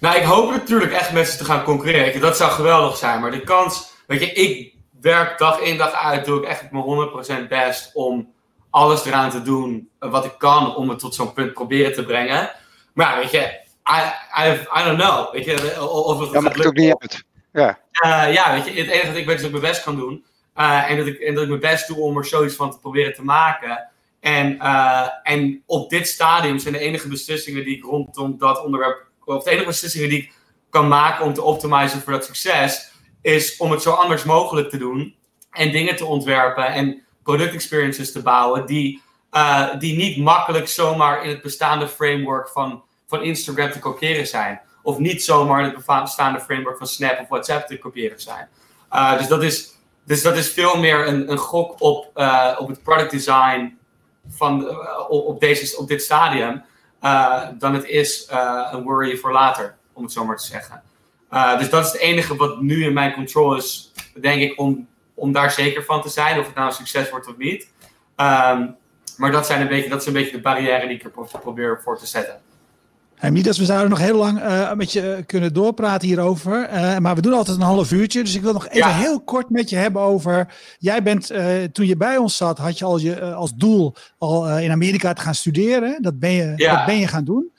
Nou, 0.00 0.16
ik 0.16 0.22
hoop 0.22 0.50
natuurlijk 0.50 0.92
echt 0.92 1.12
met 1.12 1.28
ze 1.28 1.36
te 1.36 1.44
gaan 1.44 1.62
concurreren. 1.62 2.20
Dat 2.20 2.36
zou 2.36 2.50
geweldig 2.50 2.96
zijn. 2.96 3.20
Maar 3.20 3.30
de 3.30 3.40
kans, 3.40 3.92
weet 4.06 4.20
je, 4.20 4.32
ik 4.32 4.74
werk 5.00 5.38
dag 5.38 5.60
in 5.60 5.76
dag 5.76 5.92
uit, 5.92 6.24
doe 6.24 6.38
ik 6.42 6.48
echt 6.48 6.70
mijn 6.70 7.44
100% 7.44 7.48
best 7.48 7.90
om 7.94 8.32
alles 8.70 9.04
eraan 9.04 9.30
te 9.30 9.42
doen 9.42 9.88
wat 9.98 10.24
ik 10.24 10.34
kan 10.38 10.76
om 10.76 10.88
het 10.88 10.98
tot 10.98 11.14
zo'n 11.14 11.32
punt 11.32 11.52
proberen 11.52 11.92
te 11.92 12.04
brengen. 12.04 12.50
Maar 12.94 13.18
weet 13.18 13.30
je, 13.30 13.66
I, 13.88 14.00
I, 14.42 14.52
I 14.80 14.84
don't 14.84 14.98
know. 14.98 15.32
Weet 15.32 15.44
je, 15.44 15.82
of 15.90 16.20
het 16.20 16.30
ja, 16.30 16.40
maakt 16.40 16.56
het 16.56 16.66
ook 16.66 16.76
niet 16.76 16.96
uit. 16.98 17.24
Ja. 17.52 17.78
Uh, 18.04 18.34
ja, 18.34 18.52
weet 18.52 18.64
je, 18.64 18.80
het 18.82 18.90
enige 18.90 19.06
wat 19.06 19.16
ik 19.16 19.26
weet 19.26 19.36
is 19.36 19.42
dat 19.42 19.50
ik 19.50 19.60
mijn 19.60 19.72
best 19.72 19.82
kan 19.82 19.96
doen. 19.96 20.24
Uh, 20.58 20.90
en, 20.90 20.96
dat 20.96 21.06
ik, 21.06 21.18
en 21.18 21.34
dat 21.34 21.42
ik 21.42 21.48
mijn 21.48 21.60
best 21.60 21.88
doe 21.88 21.96
om 21.96 22.16
er 22.16 22.24
zoiets 22.24 22.54
van 22.54 22.70
te 22.70 22.78
proberen 22.78 23.14
te 23.14 23.24
maken. 23.24 23.88
En, 24.20 24.52
uh, 24.52 25.06
en 25.22 25.62
op 25.66 25.90
dit 25.90 26.08
stadium 26.08 26.58
zijn 26.58 26.74
de 26.74 26.80
enige 26.80 27.08
beslissingen 27.08 27.64
die 27.64 27.76
ik 27.76 27.84
rondom 27.84 28.38
dat 28.38 28.64
onderwerp. 28.64 29.06
Of 29.24 29.44
de 29.44 29.50
enige 29.50 29.66
beslissingen 29.66 30.08
die 30.08 30.22
ik 30.22 30.32
kan 30.70 30.88
maken 30.88 31.24
om 31.24 31.34
te 31.34 31.42
optimizen 31.42 32.00
voor 32.00 32.12
dat 32.12 32.24
succes. 32.24 32.92
Is 33.22 33.56
om 33.56 33.70
het 33.70 33.82
zo 33.82 33.90
anders 33.90 34.24
mogelijk 34.24 34.70
te 34.70 34.78
doen. 34.78 35.14
En 35.50 35.72
dingen 35.72 35.96
te 35.96 36.04
ontwerpen 36.04 36.66
en 36.66 37.02
product 37.22 37.54
experiences 37.54 38.12
te 38.12 38.22
bouwen. 38.22 38.66
Die, 38.66 39.02
uh, 39.32 39.78
die 39.78 39.96
niet 39.96 40.18
makkelijk 40.18 40.68
zomaar 40.68 41.24
in 41.24 41.28
het 41.28 41.42
bestaande 41.42 41.88
framework 41.88 42.48
van, 42.48 42.82
van 43.06 43.22
Instagram 43.22 43.70
te 43.70 43.78
kopiëren 43.78 44.26
zijn. 44.26 44.60
Of 44.82 44.98
niet 44.98 45.24
zomaar 45.24 45.58
in 45.58 45.64
het 45.64 45.84
bestaande 46.02 46.40
framework 46.40 46.78
van 46.78 46.86
Snap 46.86 47.20
of 47.20 47.28
WhatsApp 47.28 47.66
te 47.66 47.78
kopiëren 47.78 48.20
zijn. 48.20 48.48
dus 49.18 49.28
dat 49.28 49.42
is 49.42 49.76
dus 50.08 50.22
dat 50.22 50.36
is 50.36 50.52
veel 50.52 50.78
meer 50.78 51.06
een, 51.06 51.30
een 51.30 51.38
gok 51.38 51.80
op, 51.80 52.10
uh, 52.16 52.56
op 52.58 52.68
het 52.68 52.82
product 52.82 53.10
design 53.10 53.78
van, 54.28 54.64
uh, 54.64 55.10
op, 55.10 55.40
deze, 55.40 55.76
op 55.76 55.88
dit 55.88 56.02
stadium. 56.02 56.64
Uh, 57.02 57.48
dan 57.58 57.74
het 57.74 57.84
is 57.84 58.26
een 58.72 58.82
worry 58.82 59.16
voor 59.16 59.32
later, 59.32 59.76
om 59.92 60.02
het 60.02 60.12
zo 60.12 60.24
maar 60.24 60.36
te 60.36 60.46
zeggen. 60.46 60.82
dus 61.58 61.70
dat 61.70 61.84
is 61.84 61.92
het 61.92 62.00
enige 62.00 62.36
wat 62.36 62.60
nu 62.60 62.84
in 62.84 62.92
mijn 62.92 63.14
control 63.14 63.56
is, 63.56 63.92
denk 64.20 64.40
ik, 64.40 64.60
om, 64.60 64.88
om 65.14 65.32
daar 65.32 65.50
zeker 65.50 65.84
van 65.84 66.02
te 66.02 66.08
zijn. 66.08 66.38
Of 66.38 66.46
het 66.46 66.54
nou 66.54 66.66
een 66.66 66.74
succes 66.74 67.10
wordt 67.10 67.28
of 67.28 67.36
niet. 67.36 67.68
Um, 68.16 68.76
maar 69.16 69.30
dat, 69.30 69.46
zijn 69.46 69.60
een 69.60 69.68
beetje, 69.68 69.88
dat 69.88 70.00
is 70.00 70.06
een 70.06 70.12
beetje 70.12 70.36
de 70.36 70.40
barrière 70.40 70.86
die 70.86 70.96
ik 70.96 71.04
er 71.04 71.38
probeer 71.40 71.80
voor 71.84 71.98
te 71.98 72.06
zetten. 72.06 72.40
Hey, 73.18 73.30
Midas, 73.30 73.58
we 73.58 73.64
zouden 73.64 73.90
nog 73.90 73.98
heel 73.98 74.16
lang 74.16 74.38
uh, 74.38 74.72
met 74.72 74.92
je 74.92 75.22
kunnen 75.26 75.52
doorpraten 75.52 76.08
hierover. 76.08 76.70
Uh, 76.72 76.98
maar 76.98 77.14
we 77.14 77.20
doen 77.20 77.32
altijd 77.32 77.56
een 77.56 77.62
half 77.62 77.92
uurtje. 77.92 78.22
Dus 78.22 78.34
ik 78.34 78.42
wil 78.42 78.52
nog 78.52 78.66
even 78.68 78.90
ja. 78.90 78.96
heel 78.96 79.20
kort 79.20 79.50
met 79.50 79.70
je 79.70 79.76
hebben 79.76 80.02
over. 80.02 80.54
Jij 80.78 81.02
bent, 81.02 81.32
uh, 81.32 81.64
toen 81.64 81.86
je 81.86 81.96
bij 81.96 82.16
ons 82.16 82.36
zat, 82.36 82.58
had 82.58 82.78
je 82.78 82.84
al 82.84 82.98
je, 82.98 83.32
als 83.32 83.54
doel 83.54 83.94
al 84.18 84.58
in 84.58 84.70
Amerika 84.70 85.12
te 85.12 85.20
gaan 85.20 85.34
studeren. 85.34 86.02
Dat 86.02 86.18
ben 86.18 86.30
je, 86.30 86.52
ja. 86.56 86.76
dat 86.76 86.86
ben 86.86 86.98
je 86.98 87.06
gaan 87.06 87.24
doen. 87.24 87.50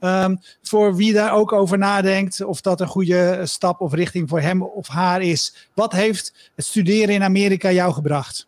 Um, 0.00 0.40
voor 0.62 0.96
wie 0.96 1.12
daar 1.12 1.32
ook 1.32 1.52
over 1.52 1.78
nadenkt, 1.78 2.44
of 2.44 2.60
dat 2.60 2.80
een 2.80 2.86
goede 2.86 3.40
stap 3.44 3.80
of 3.80 3.92
richting 3.92 4.28
voor 4.28 4.40
hem 4.40 4.62
of 4.62 4.88
haar 4.88 5.22
is. 5.22 5.68
Wat 5.74 5.92
heeft 5.92 6.50
het 6.54 6.64
studeren 6.64 7.14
in 7.14 7.22
Amerika 7.22 7.70
jou 7.70 7.92
gebracht? 7.92 8.46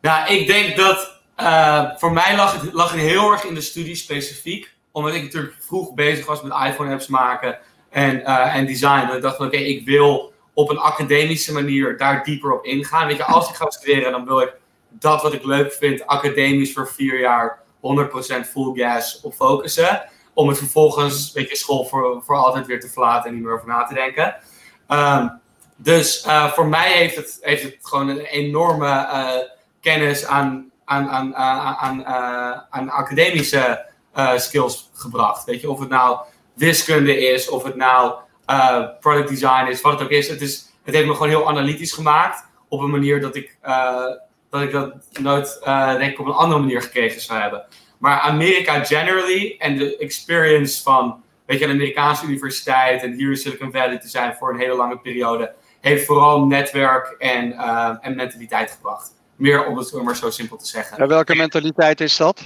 Nou, 0.00 0.32
ik 0.32 0.46
denk 0.46 0.76
dat 0.76 1.20
voor 1.98 2.12
mij 2.12 2.36
lag 2.36 2.60
het, 2.60 2.72
lag 2.72 2.92
het 2.92 3.00
heel 3.00 3.32
erg 3.32 3.44
in 3.44 3.54
de 3.54 3.60
studie 3.60 3.94
specifiek 3.94 4.70
omdat 4.92 5.14
ik 5.14 5.22
natuurlijk 5.22 5.54
vroeg 5.58 5.94
bezig 5.94 6.26
was 6.26 6.42
met 6.42 6.52
iPhone-apps 6.66 7.06
maken 7.06 7.58
en, 7.90 8.20
uh, 8.20 8.56
en 8.56 8.66
design. 8.66 9.06
Dat 9.06 9.16
ik 9.16 9.22
dacht 9.22 9.36
van 9.36 9.46
oké, 9.46 9.56
ik 9.56 9.84
wil 9.84 10.32
op 10.54 10.70
een 10.70 10.78
academische 10.78 11.52
manier 11.52 11.96
daar 11.96 12.24
dieper 12.24 12.52
op 12.52 12.64
ingaan. 12.64 13.06
Weet 13.06 13.16
je, 13.16 13.24
als 13.24 13.48
ik 13.48 13.54
ga 13.54 13.70
studeren, 13.70 14.12
dan 14.12 14.24
wil 14.24 14.40
ik 14.40 14.54
dat 14.88 15.22
wat 15.22 15.32
ik 15.32 15.44
leuk 15.44 15.72
vind, 15.72 16.06
academisch 16.06 16.72
voor 16.72 16.88
vier 16.88 17.20
jaar 17.20 17.58
100% 17.80 18.48
full 18.50 18.72
gas 18.74 19.20
op 19.20 19.34
focussen. 19.34 20.02
Om 20.34 20.48
het 20.48 20.58
vervolgens, 20.58 21.32
weet 21.32 21.48
je, 21.48 21.56
school 21.56 21.84
voor, 21.84 22.22
voor 22.24 22.36
altijd 22.36 22.66
weer 22.66 22.80
te 22.80 22.88
verlaten 22.88 23.28
en 23.28 23.34
niet 23.34 23.44
meer 23.44 23.54
over 23.54 23.68
na 23.68 23.84
te 23.84 23.94
denken. 23.94 24.36
Um, 24.88 25.40
dus 25.76 26.26
uh, 26.26 26.52
voor 26.52 26.66
mij 26.66 26.92
heeft 26.92 27.16
het, 27.16 27.38
heeft 27.40 27.62
het 27.62 27.76
gewoon 27.82 28.08
een 28.08 28.20
enorme 28.20 28.86
uh, 28.86 29.28
kennis 29.80 30.26
aan, 30.26 30.70
aan, 30.84 31.34
aan, 31.34 32.06
aan 32.70 32.90
academische 32.90 33.91
uh, 34.16 34.38
skills 34.38 34.90
gebracht. 34.94 35.44
Weet 35.44 35.60
je, 35.60 35.70
of 35.70 35.80
het 35.80 35.88
nou 35.88 36.18
wiskunde 36.54 37.18
is, 37.18 37.48
of 37.48 37.62
het 37.64 37.76
nou 37.76 38.14
uh, 38.46 38.84
product 39.00 39.28
design 39.28 39.66
is, 39.66 39.80
wat 39.80 39.92
het 39.92 40.02
ook 40.02 40.10
is. 40.10 40.28
Het, 40.28 40.40
is. 40.40 40.72
het 40.82 40.94
heeft 40.94 41.06
me 41.06 41.12
gewoon 41.12 41.28
heel 41.28 41.48
analytisch 41.48 41.92
gemaakt. 41.92 42.46
Op 42.68 42.80
een 42.80 42.90
manier 42.90 43.20
dat 43.20 43.36
ik, 43.36 43.56
uh, 43.64 44.04
dat, 44.50 44.62
ik 44.62 44.72
dat 44.72 44.94
nooit, 45.20 45.60
denk 45.98 46.12
ik, 46.12 46.20
op 46.20 46.26
een 46.26 46.32
andere 46.32 46.60
manier 46.60 46.82
gekregen 46.82 47.20
zou 47.20 47.40
hebben. 47.40 47.64
Maar 47.98 48.20
Amerika 48.20 48.84
generally 48.84 49.54
en 49.58 49.76
de 49.76 49.96
experience 49.96 50.82
van, 50.82 51.22
weet 51.46 51.58
je, 51.58 51.64
een 51.64 51.70
Amerikaanse 51.70 52.26
universiteit 52.26 53.02
en 53.02 53.12
hier 53.12 53.30
in 53.30 53.36
Silicon 53.36 53.72
Valley 53.72 53.98
te 53.98 54.08
zijn 54.08 54.34
voor 54.34 54.52
een 54.52 54.58
hele 54.58 54.74
lange 54.74 54.98
periode, 54.98 55.54
heeft 55.80 56.06
vooral 56.06 56.46
netwerk 56.46 57.14
en, 57.18 57.52
en 58.00 58.16
mentaliteit 58.16 58.70
gebracht. 58.70 59.10
Meer 59.36 59.66
om 59.66 59.76
het 59.76 60.02
maar 60.02 60.16
zo 60.16 60.30
simpel 60.30 60.56
te 60.56 60.66
zeggen. 60.66 60.98
En 60.98 61.08
welke 61.08 61.34
mentaliteit 61.34 62.00
is 62.00 62.16
dat? 62.16 62.42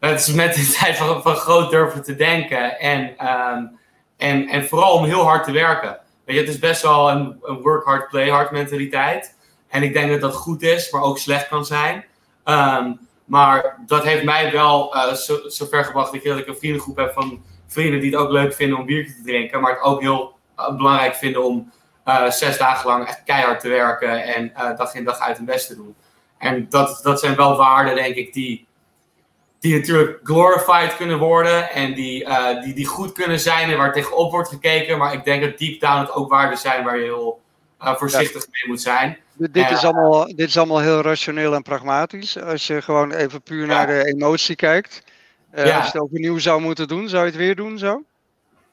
Het 0.00 0.20
is 0.20 0.32
met 0.32 0.54
de 0.54 0.70
tijd 0.80 0.96
van, 0.96 1.36
groot 1.36 1.70
durven 1.70 2.02
te 2.02 2.16
denken. 2.16 2.78
En, 2.78 3.28
um, 3.28 3.78
en, 4.16 4.48
en 4.48 4.68
vooral 4.68 4.92
om 4.92 5.04
heel 5.04 5.22
hard 5.22 5.44
te 5.44 5.52
werken. 5.52 5.98
Weet 6.24 6.36
je, 6.36 6.42
het 6.42 6.50
is 6.50 6.58
best 6.58 6.82
wel 6.82 7.10
een, 7.10 7.38
een 7.42 7.60
work 7.60 7.84
hard, 7.84 8.08
play 8.08 8.28
hard 8.28 8.50
mentaliteit. 8.50 9.36
En 9.68 9.82
ik 9.82 9.92
denk 9.92 10.10
dat 10.10 10.20
dat 10.20 10.34
goed 10.34 10.62
is, 10.62 10.90
maar 10.90 11.02
ook 11.02 11.18
slecht 11.18 11.48
kan 11.48 11.64
zijn. 11.64 12.04
Um, 12.44 13.06
maar 13.24 13.78
dat 13.86 14.04
heeft 14.04 14.24
mij 14.24 14.52
wel 14.52 14.96
uh, 14.96 15.12
zo, 15.12 15.48
zo, 15.48 15.66
gebracht 15.66 16.12
dat, 16.12 16.22
dat 16.24 16.38
ik 16.38 16.46
een 16.46 16.56
vriendengroep 16.56 16.96
heb 16.96 17.12
van 17.12 17.42
vrienden 17.66 18.00
die 18.00 18.10
het 18.10 18.20
ook 18.20 18.30
leuk 18.30 18.54
vinden 18.54 18.78
om 18.78 18.86
biertje 18.86 19.14
te 19.14 19.22
drinken. 19.22 19.60
Maar 19.60 19.72
het 19.72 19.82
ook 19.82 20.00
heel 20.00 20.36
uh, 20.58 20.76
belangrijk 20.76 21.14
vinden 21.14 21.44
om 21.44 21.72
uh, 22.04 22.30
zes 22.30 22.58
dagen 22.58 22.88
lang 22.88 23.06
echt 23.06 23.22
keihard 23.24 23.60
te 23.60 23.68
werken 23.68 24.24
en 24.24 24.52
dag 24.76 24.94
in 24.94 25.04
dag 25.04 25.18
uit 25.18 25.36
hun 25.36 25.46
best 25.46 25.66
te 25.66 25.74
doen. 25.74 25.94
En 26.38 26.66
dat, 26.68 27.00
dat 27.02 27.20
zijn 27.20 27.36
wel 27.36 27.56
waarden, 27.56 27.94
denk 27.94 28.14
ik, 28.14 28.32
die 28.32 28.67
die 29.60 29.74
natuurlijk 29.74 30.20
glorified 30.22 30.96
kunnen 30.96 31.18
worden 31.18 31.70
en 31.70 31.94
die, 31.94 32.24
uh, 32.24 32.62
die, 32.62 32.74
die 32.74 32.86
goed 32.86 33.12
kunnen 33.12 33.40
zijn 33.40 33.70
en 33.70 33.76
waar 33.76 33.92
tegenop 33.92 34.30
wordt 34.30 34.48
gekeken. 34.48 34.98
Maar 34.98 35.12
ik 35.12 35.24
denk 35.24 35.42
dat 35.42 35.58
deep 35.58 35.80
down 35.80 36.00
het 36.00 36.12
ook 36.12 36.30
waarden 36.30 36.58
zijn 36.58 36.84
waar 36.84 36.96
je 36.96 37.04
heel 37.04 37.40
uh, 37.82 37.94
voorzichtig 37.94 38.42
ja. 38.42 38.48
mee 38.52 38.68
moet 38.68 38.80
zijn. 38.80 39.18
Dit, 39.34 39.70
is 39.70 39.84
allemaal, 39.84 40.26
dit 40.26 40.48
is 40.48 40.56
allemaal 40.56 40.80
heel 40.80 41.00
rationeel 41.00 41.54
en 41.54 41.62
pragmatisch. 41.62 42.42
Als 42.42 42.66
je 42.66 42.82
gewoon 42.82 43.12
even 43.12 43.42
puur 43.42 43.66
ja. 43.66 43.66
naar 43.66 43.86
de 43.86 44.04
emotie 44.04 44.56
kijkt. 44.56 45.02
Uh, 45.54 45.66
ja. 45.66 45.76
Als 45.76 45.86
je 45.86 45.92
het 45.92 46.02
overnieuw 46.02 46.38
zou 46.38 46.60
moeten 46.60 46.88
doen, 46.88 47.08
zou 47.08 47.24
je 47.24 47.30
het 47.30 47.38
weer 47.38 47.56
doen 47.56 47.78
zo? 47.78 48.02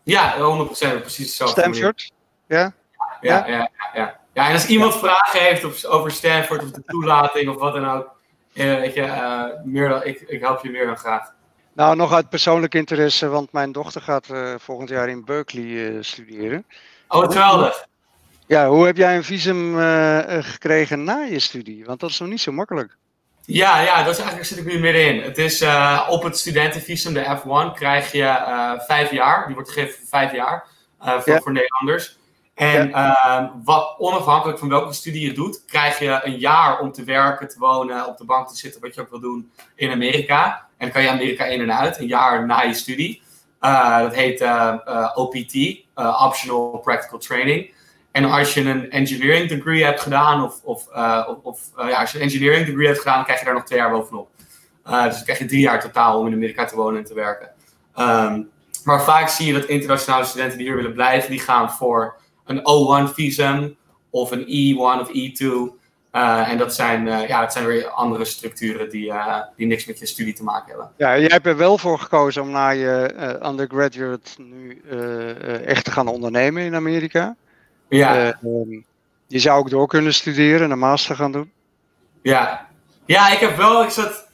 Ja, 0.03 0.35
100% 0.37 0.67
precies 1.01 1.35
zo. 1.35 1.45
Stanford? 1.45 2.11
Ja? 2.47 2.73
Ja, 3.21 3.47
ja, 3.47 3.47
ja. 3.47 3.71
ja, 3.93 4.19
ja. 4.33 4.47
en 4.47 4.53
als 4.53 4.67
iemand 4.67 4.95
vragen 4.95 5.39
heeft 5.39 5.85
over 5.85 6.11
Stanford 6.11 6.63
of 6.63 6.71
de 6.71 6.83
toelating 6.85 7.49
of 7.49 7.55
wat 7.55 7.73
dan 7.73 7.89
ook 7.89 8.14
je, 8.55 8.91
uh, 8.95 9.43
meer 9.63 9.89
dan, 9.89 10.03
ik, 10.03 10.19
ik 10.21 10.41
help 10.41 10.63
je 10.63 10.69
meer 10.69 10.85
dan 10.85 10.97
graag. 10.97 11.33
Nou, 11.73 11.95
nog 11.95 12.13
uit 12.13 12.29
persoonlijk 12.29 12.75
interesse, 12.75 13.27
want 13.27 13.51
mijn 13.51 13.71
dochter 13.71 14.01
gaat 14.01 14.29
uh, 14.31 14.53
volgend 14.57 14.89
jaar 14.89 15.09
in 15.09 15.25
Berkeley 15.25 15.63
uh, 15.63 15.97
studeren. 16.01 16.65
Oh, 17.07 17.23
geweldig. 17.23 17.85
Ja, 18.47 18.67
hoe 18.67 18.85
heb 18.85 18.97
jij 18.97 19.15
een 19.15 19.23
visum 19.23 19.75
gekregen 20.43 21.03
na 21.03 21.17
je 21.17 21.39
studie? 21.39 21.85
Want 21.85 21.99
dat 21.99 22.09
is 22.09 22.19
nog 22.19 22.29
niet 22.29 22.41
zo 22.41 22.51
makkelijk. 22.51 22.97
Ja, 23.41 23.81
ja, 23.81 24.03
dat 24.03 24.11
is 24.13 24.17
eigenlijk 24.17 24.47
zit 24.47 24.57
ik 24.57 24.65
nu 24.65 24.79
middenin. 24.79 25.21
Het 25.21 25.37
is 25.37 25.65
op 26.09 26.23
het 26.23 26.37
studentenvisum, 26.37 27.13
de 27.13 27.37
F1, 27.39 27.73
krijg 27.73 28.11
je 28.11 28.81
vijf 28.87 29.11
jaar. 29.11 29.45
Die 29.45 29.55
wordt 29.55 29.71
gegeven 29.71 29.97
voor 29.97 30.07
vijf 30.07 30.31
jaar 30.31 30.67
voor, 30.99 31.41
voor 31.41 31.51
Nederlanders. 31.51 32.17
En 32.55 32.89
ja. 32.89 33.41
uh, 33.41 33.49
wat, 33.63 33.95
onafhankelijk 33.97 34.59
van 34.59 34.69
welke 34.69 34.93
studie 34.93 35.27
je 35.27 35.33
doet, 35.33 35.65
krijg 35.65 35.99
je 35.99 36.19
een 36.23 36.37
jaar 36.37 36.79
om 36.79 36.91
te 36.91 37.03
werken, 37.03 37.47
te 37.47 37.59
wonen, 37.59 38.07
op 38.07 38.17
de 38.17 38.25
bank 38.25 38.47
te 38.47 38.55
zitten, 38.55 38.81
wat 38.81 38.95
je 38.95 39.01
ook 39.01 39.09
wil 39.09 39.19
doen 39.19 39.51
in 39.75 39.91
Amerika. 39.91 40.45
En 40.55 40.65
dan 40.77 40.91
kan 40.91 41.01
je 41.01 41.09
Amerika 41.09 41.45
in 41.45 41.61
en 41.61 41.77
uit, 41.77 41.99
een 41.99 42.07
jaar 42.07 42.45
na 42.45 42.61
je 42.61 42.73
studie. 42.73 43.21
Uh, 43.61 43.99
dat 43.99 44.15
heet 44.15 44.41
uh, 44.41 45.11
OPT, 45.15 45.55
Optional 46.23 46.79
Practical 46.83 47.19
Training. 47.19 47.73
En 48.11 48.25
als 48.25 48.53
je 48.53 48.61
een 48.61 48.91
engineering 48.91 49.49
degree 49.49 49.83
hebt 49.83 50.01
gedaan, 50.01 50.43
of, 50.43 50.61
of, 50.63 50.87
of 51.43 51.59
ja, 51.77 51.99
als 51.99 52.11
je 52.11 52.17
een 52.17 52.23
engineering 52.23 52.65
degree 52.65 52.87
hebt 52.87 52.99
gedaan, 52.99 53.23
krijg 53.23 53.39
je 53.39 53.45
daar 53.45 53.53
nog 53.53 53.65
twee 53.65 53.79
jaar 53.79 53.91
bovenop. 53.91 54.29
dus 54.83 54.91
dan 54.91 55.23
krijg 55.23 55.39
je 55.39 55.45
drie 55.45 55.61
jaar 55.61 55.79
totaal 55.79 56.19
om 56.19 56.27
in 56.27 56.33
Amerika 56.33 56.65
te 56.65 56.75
wonen 56.75 56.99
en 56.99 57.05
te 57.05 57.13
werken. 57.13 57.49
Um, 57.99 58.49
maar 58.83 59.03
vaak 59.03 59.29
zie 59.29 59.47
je 59.47 59.53
dat 59.53 59.65
internationale 59.65 60.25
studenten 60.25 60.57
die 60.57 60.67
hier 60.67 60.75
willen 60.75 60.93
blijven, 60.93 61.29
die 61.29 61.39
gaan 61.39 61.71
voor 61.71 62.15
een 62.45 62.59
O1 62.59 63.13
visum 63.13 63.75
of 64.09 64.31
een 64.31 64.45
E1 64.45 65.01
of 65.01 65.09
E2. 65.09 65.45
Uh, 66.15 66.49
en 66.49 66.57
dat 66.57 66.75
zijn, 66.75 67.07
uh, 67.07 67.27
ja, 67.27 67.41
het 67.41 67.53
zijn 67.53 67.65
weer 67.65 67.89
andere 67.89 68.25
structuren 68.25 68.89
die, 68.89 69.05
uh, 69.05 69.37
die 69.55 69.67
niks 69.67 69.85
met 69.85 69.99
je 69.99 70.05
studie 70.05 70.33
te 70.33 70.43
maken 70.43 70.67
hebben. 70.67 70.91
Ja, 70.97 71.19
jij 71.19 71.29
hebt 71.31 71.45
er 71.45 71.57
wel 71.57 71.77
voor 71.77 71.99
gekozen 71.99 72.41
om 72.41 72.51
na 72.51 72.69
je 72.69 73.13
undergraduate 73.43 74.41
nu 74.41 74.81
echt 75.65 75.85
te 75.85 75.91
gaan 75.91 76.07
ondernemen 76.07 76.63
in 76.63 76.75
Amerika. 76.75 77.35
Ja. 77.89 78.39
Um, 78.43 78.85
je 79.27 79.39
zou 79.39 79.59
ook 79.59 79.69
door 79.69 79.87
kunnen 79.87 80.13
studeren 80.13 80.61
en 80.61 80.71
een 80.71 80.79
master 80.79 81.15
gaan 81.15 81.31
doen. 81.31 81.51
Ja, 82.21 82.67
ja 83.05 83.31
ik 83.31 83.39
heb 83.39 83.57
wel, 83.57 83.83
ik 83.83 83.89
zat, 83.89 84.27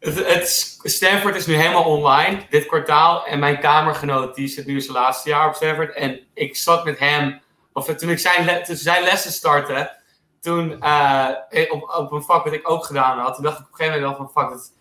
het, 0.00 0.26
het, 0.26 0.78
Stanford 0.82 1.36
is 1.36 1.46
nu 1.46 1.54
helemaal 1.54 1.84
online 1.84 2.40
dit 2.50 2.66
kwartaal. 2.66 3.26
En 3.26 3.38
mijn 3.38 3.60
kamergenoot 3.60 4.34
die 4.34 4.48
zit 4.48 4.66
nu 4.66 4.80
zijn 4.80 4.96
laatste 4.96 5.28
jaar 5.28 5.48
op 5.48 5.54
Stanford. 5.54 5.94
En 5.94 6.20
ik 6.34 6.56
zat 6.56 6.84
met 6.84 6.98
hem, 6.98 7.40
of 7.72 7.86
toen 7.86 8.10
ik 8.10 8.18
zijn, 8.18 8.66
zijn 8.66 9.02
lessen 9.02 9.32
startte, 9.32 9.96
toen 10.40 10.76
uh, 10.80 11.28
op, 11.68 11.94
op 11.96 12.12
een 12.12 12.22
vak 12.22 12.44
wat 12.44 12.52
ik 12.52 12.70
ook 12.70 12.84
gedaan 12.84 13.18
had, 13.18 13.34
toen 13.34 13.44
dacht 13.44 13.58
ik 13.58 13.64
op 13.64 13.70
een 13.70 13.76
gegeven 13.76 14.00
moment 14.00 14.30
van 14.32 14.42
fuck, 14.42 14.50
het 14.52 14.72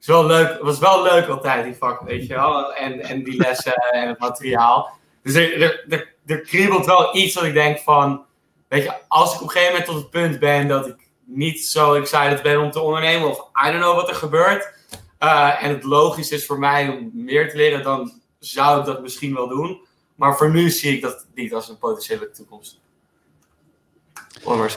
is 0.00 0.06
wel 0.06 0.26
leuk, 0.26 0.62
was 0.62 0.78
wel 0.78 1.02
leuk 1.02 1.28
altijd 1.28 1.64
die 1.64 1.74
vak, 1.74 2.00
weet 2.00 2.26
je 2.26 2.34
wel. 2.34 2.74
En, 2.74 3.00
en 3.00 3.22
die 3.22 3.36
lessen 3.36 3.74
en 3.92 4.08
het 4.08 4.18
materiaal. 4.18 4.90
Dus 5.22 5.34
er, 5.34 5.62
er, 5.62 5.84
er, 5.88 6.14
er 6.26 6.40
kriebelt 6.40 6.86
wel 6.86 7.16
iets 7.16 7.34
dat 7.34 7.44
ik 7.44 7.54
denk 7.54 7.78
van, 7.78 8.24
weet 8.68 8.82
je, 8.82 8.92
als 9.08 9.34
ik 9.34 9.40
op 9.40 9.46
een 9.46 9.50
gegeven 9.50 9.72
moment 9.72 9.90
tot 9.90 10.00
het 10.00 10.10
punt 10.10 10.38
ben 10.38 10.68
dat 10.68 10.86
ik 10.86 11.05
niet 11.26 11.64
zo 11.64 11.94
excited 11.94 12.42
ben 12.42 12.60
om 12.60 12.70
te 12.70 12.80
ondernemen. 12.80 13.28
Of 13.28 13.38
I 13.38 13.70
don't 13.70 13.82
know 13.82 13.94
wat 13.94 14.08
er 14.08 14.14
gebeurt. 14.14 14.74
Uh, 15.20 15.62
en 15.62 15.70
het 15.70 15.82
logisch 15.82 16.30
is 16.30 16.46
voor 16.46 16.58
mij 16.58 16.88
om 16.88 17.10
meer 17.12 17.50
te 17.50 17.56
leren, 17.56 17.82
dan 17.82 18.20
zou 18.38 18.80
ik 18.80 18.86
dat 18.86 19.02
misschien 19.02 19.34
wel 19.34 19.48
doen. 19.48 19.80
Maar 20.14 20.36
voor 20.36 20.50
nu 20.50 20.70
zie 20.70 20.94
ik 20.94 21.02
dat 21.02 21.26
niet 21.34 21.54
als 21.54 21.68
een 21.68 21.78
potentiële 21.78 22.30
toekomst. 22.30 22.80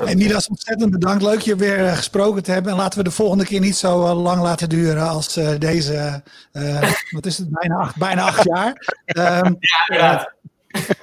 Hey, 0.03 0.15
Midas, 0.15 0.47
ontzettend 0.47 0.91
bedankt. 0.91 1.23
Leuk 1.23 1.39
je 1.39 1.55
weer 1.55 1.79
uh, 1.79 1.95
gesproken 1.95 2.43
te 2.43 2.51
hebben. 2.51 2.71
En 2.71 2.77
laten 2.77 2.97
we 2.97 3.03
de 3.03 3.11
volgende 3.11 3.45
keer 3.45 3.59
niet 3.59 3.75
zo 3.75 4.05
uh, 4.05 4.21
lang 4.21 4.41
laten 4.41 4.69
duren 4.69 5.09
als 5.09 5.33
deze. 5.59 6.23
wat 7.11 7.25
is 7.25 7.37
het? 7.37 7.49
Bijna 7.49 7.75
acht, 7.75 7.97
bijna 7.97 8.21
acht 8.21 8.43
jaar. 8.43 8.67
Um, 9.05 9.57
ja, 9.59 9.85
inderdaad. 9.87 10.33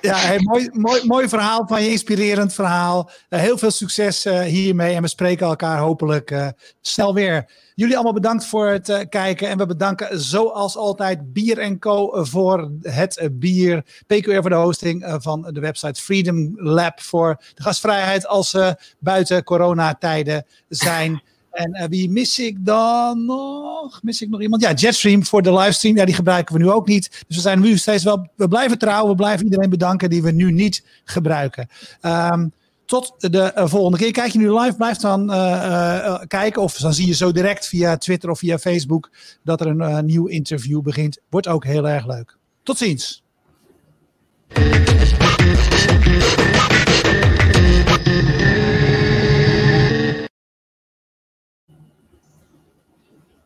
Ja, 0.01 0.37
mooi, 0.39 0.69
mooi, 0.73 1.07
mooi 1.07 1.29
verhaal 1.29 1.67
van 1.67 1.83
je, 1.83 1.91
inspirerend 1.91 2.53
verhaal. 2.53 3.11
Uh, 3.31 3.41
heel 3.41 3.59
veel 3.59 3.71
succes 3.71 4.27
uh, 4.27 4.41
hiermee 4.41 4.95
en 4.95 5.03
we 5.03 5.09
spreken 5.09 5.47
elkaar 5.47 5.79
hopelijk 5.79 6.31
uh, 6.31 6.49
snel 6.81 7.15
weer. 7.15 7.51
Jullie 7.75 7.95
allemaal 7.95 8.13
bedankt 8.13 8.47
voor 8.47 8.69
het 8.69 9.07
kijken 9.09 9.49
en 9.49 9.59
we 9.59 9.67
bedanken 9.67 10.21
zoals 10.21 10.77
altijd 10.77 11.33
Bier 11.33 11.79
Co 11.79 12.25
voor 12.25 12.71
het 12.83 13.29
bier, 13.33 13.85
PQR 14.07 14.41
voor 14.41 14.51
de 14.51 14.55
hosting 14.55 15.17
van 15.19 15.51
de 15.53 15.61
website 15.61 16.03
Freedom 16.03 16.53
Lab 16.57 17.01
voor 17.01 17.37
de 17.55 17.63
gastvrijheid 17.63 18.27
als 18.27 18.51
ze 18.51 18.77
buiten 18.99 19.45
coronatijden 19.45 20.47
zijn. 20.69 21.23
En 21.57 21.89
wie 21.89 22.11
mis 22.11 22.39
ik 22.39 22.65
dan 22.65 23.25
nog? 23.25 24.03
Mis 24.03 24.23
ik 24.23 24.29
nog 24.29 24.41
iemand? 24.41 24.63
Ja, 24.63 24.73
Jetstream 24.73 25.25
voor 25.25 25.43
de 25.43 25.53
livestream. 25.53 25.97
Ja, 25.97 26.05
die 26.05 26.15
gebruiken 26.15 26.55
we 26.55 26.63
nu 26.63 26.71
ook 26.71 26.87
niet. 26.87 27.25
Dus 27.27 27.37
we 27.37 27.43
zijn 27.43 27.61
nu 27.61 27.77
steeds 27.77 28.05
wel. 28.05 28.29
We 28.35 28.49
blijven 28.49 28.79
trouwen. 28.79 29.11
We 29.11 29.17
blijven 29.17 29.45
iedereen 29.45 29.71
bedanken 29.71 30.11
die 30.11 30.23
we 30.23 30.31
nu 30.31 30.53
niet 30.53 30.85
gebruiken. 31.05 31.69
Um, 32.03 32.53
tot 32.85 33.15
de 33.19 33.53
uh, 33.57 33.67
volgende 33.67 33.99
keer. 33.99 34.13
Kijk 34.13 34.33
je 34.33 34.39
nu 34.39 34.59
live, 34.59 34.77
blijf 34.77 34.97
dan 34.97 35.31
uh, 35.31 36.21
kijken. 36.27 36.63
Of 36.63 36.77
dan 36.77 36.95
zie 36.95 37.07
je 37.07 37.15
zo 37.15 37.33
direct 37.33 37.67
via 37.67 37.97
Twitter 37.97 38.31
of 38.31 38.39
via 38.39 38.59
Facebook 38.59 39.11
dat 39.43 39.61
er 39.61 39.67
een 39.67 40.05
nieuw 40.05 40.27
interview 40.27 40.83
begint. 40.83 41.19
Wordt 41.29 41.49
ook 41.49 41.65
heel 41.65 41.89
erg 41.89 42.07
leuk. 42.07 42.37
Tot 42.63 42.79
ziens. 42.79 43.23